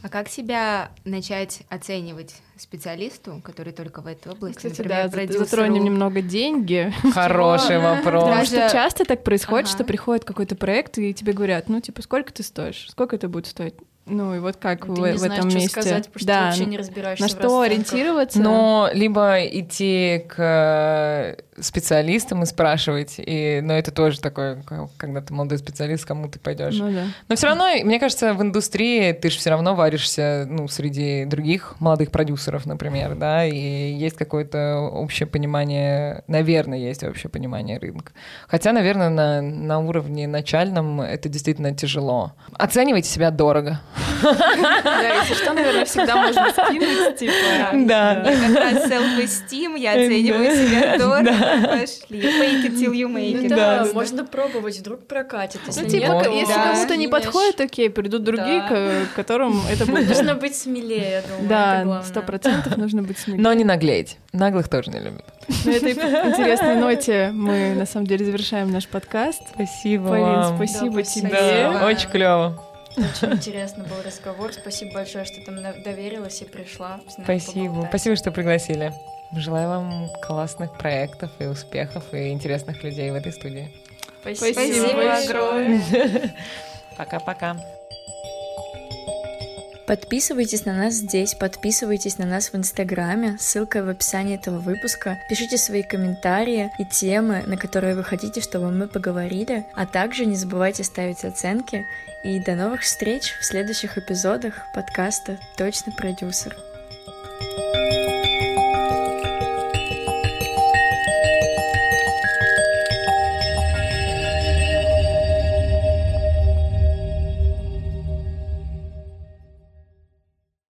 [0.00, 5.44] А как себя начать оценивать специалисту, который только в этой области, Кстати, например, да, продюсеру?
[5.44, 6.92] затронем немного деньги.
[7.12, 8.22] Хороший вопрос.
[8.24, 9.74] Потому что часто так происходит, Ага.
[9.74, 12.86] что приходит какой-то проект, и тебе говорят, ну, типа, сколько ты стоишь?
[12.90, 13.74] Сколько это будет стоить?
[14.08, 15.70] Ну, и вот как Ты в, не в знаешь, этом что месте.
[15.80, 18.40] сказать, потому что да, ты вообще не разбираешься на в что ориентироваться?
[18.40, 24.62] Но либо идти к специалистам и спрашивать, и, но это тоже такое,
[24.96, 26.76] когда ты молодой специалист, кому ты пойдешь.
[26.78, 27.04] Ну да.
[27.28, 31.76] Но все равно, мне кажется, в индустрии ты же все равно варишься, ну, среди других
[31.80, 38.12] молодых продюсеров, например, да, и есть какое-то общее понимание, наверное, есть общее понимание рынка.
[38.46, 42.32] Хотя, наверное, на, на уровне начальном это действительно тяжело.
[42.54, 43.80] Оценивайте себя дорого.
[44.22, 47.32] Да, если что, наверное, всегда можно скинуть, типа.
[47.74, 48.24] Да.
[48.24, 51.47] Как раз self-esteem, я оцениваю себя дорого.
[51.62, 52.20] Пошли.
[52.20, 53.48] Fake it till you make Ну it.
[53.48, 55.60] да, можно пробовать, вдруг прокатит.
[55.66, 60.08] Если Ну, типа, если кому-то не подходит, окей, придут другие, к которым это будет.
[60.08, 61.48] Нужно быть смелее, я думаю.
[61.48, 63.42] Да, сто процентов нужно быть смелее.
[63.42, 64.16] Но не наглеть.
[64.32, 65.24] Наглых тоже не любят.
[65.64, 69.42] На этой интересной ноте мы, на самом деле, завершаем наш подкаст.
[69.54, 70.56] Спасибо Полин, вам.
[70.56, 71.68] спасибо тебе.
[71.84, 72.62] очень клево.
[72.96, 74.52] Очень интересный был разговор.
[74.52, 77.00] Спасибо большое, что ты мне доверилась и пришла.
[77.08, 77.66] Спасибо.
[77.68, 77.88] поболтать.
[77.90, 78.92] Спасибо, что пригласили.
[79.34, 83.70] Желаю вам классных проектов и успехов и интересных людей в этой студии.
[84.22, 85.24] Спасибо, Спасибо большое.
[85.24, 86.34] огромное.
[86.96, 87.56] Пока-пока.
[89.86, 95.18] Подписывайтесь на нас здесь, подписывайтесь на нас в Инстаграме, ссылка в описании этого выпуска.
[95.30, 99.64] Пишите свои комментарии и темы, на которые вы хотите, чтобы мы поговорили.
[99.74, 101.86] А также не забывайте ставить оценки.
[102.22, 106.54] И до новых встреч в следующих эпизодах подкаста «Точно продюсер».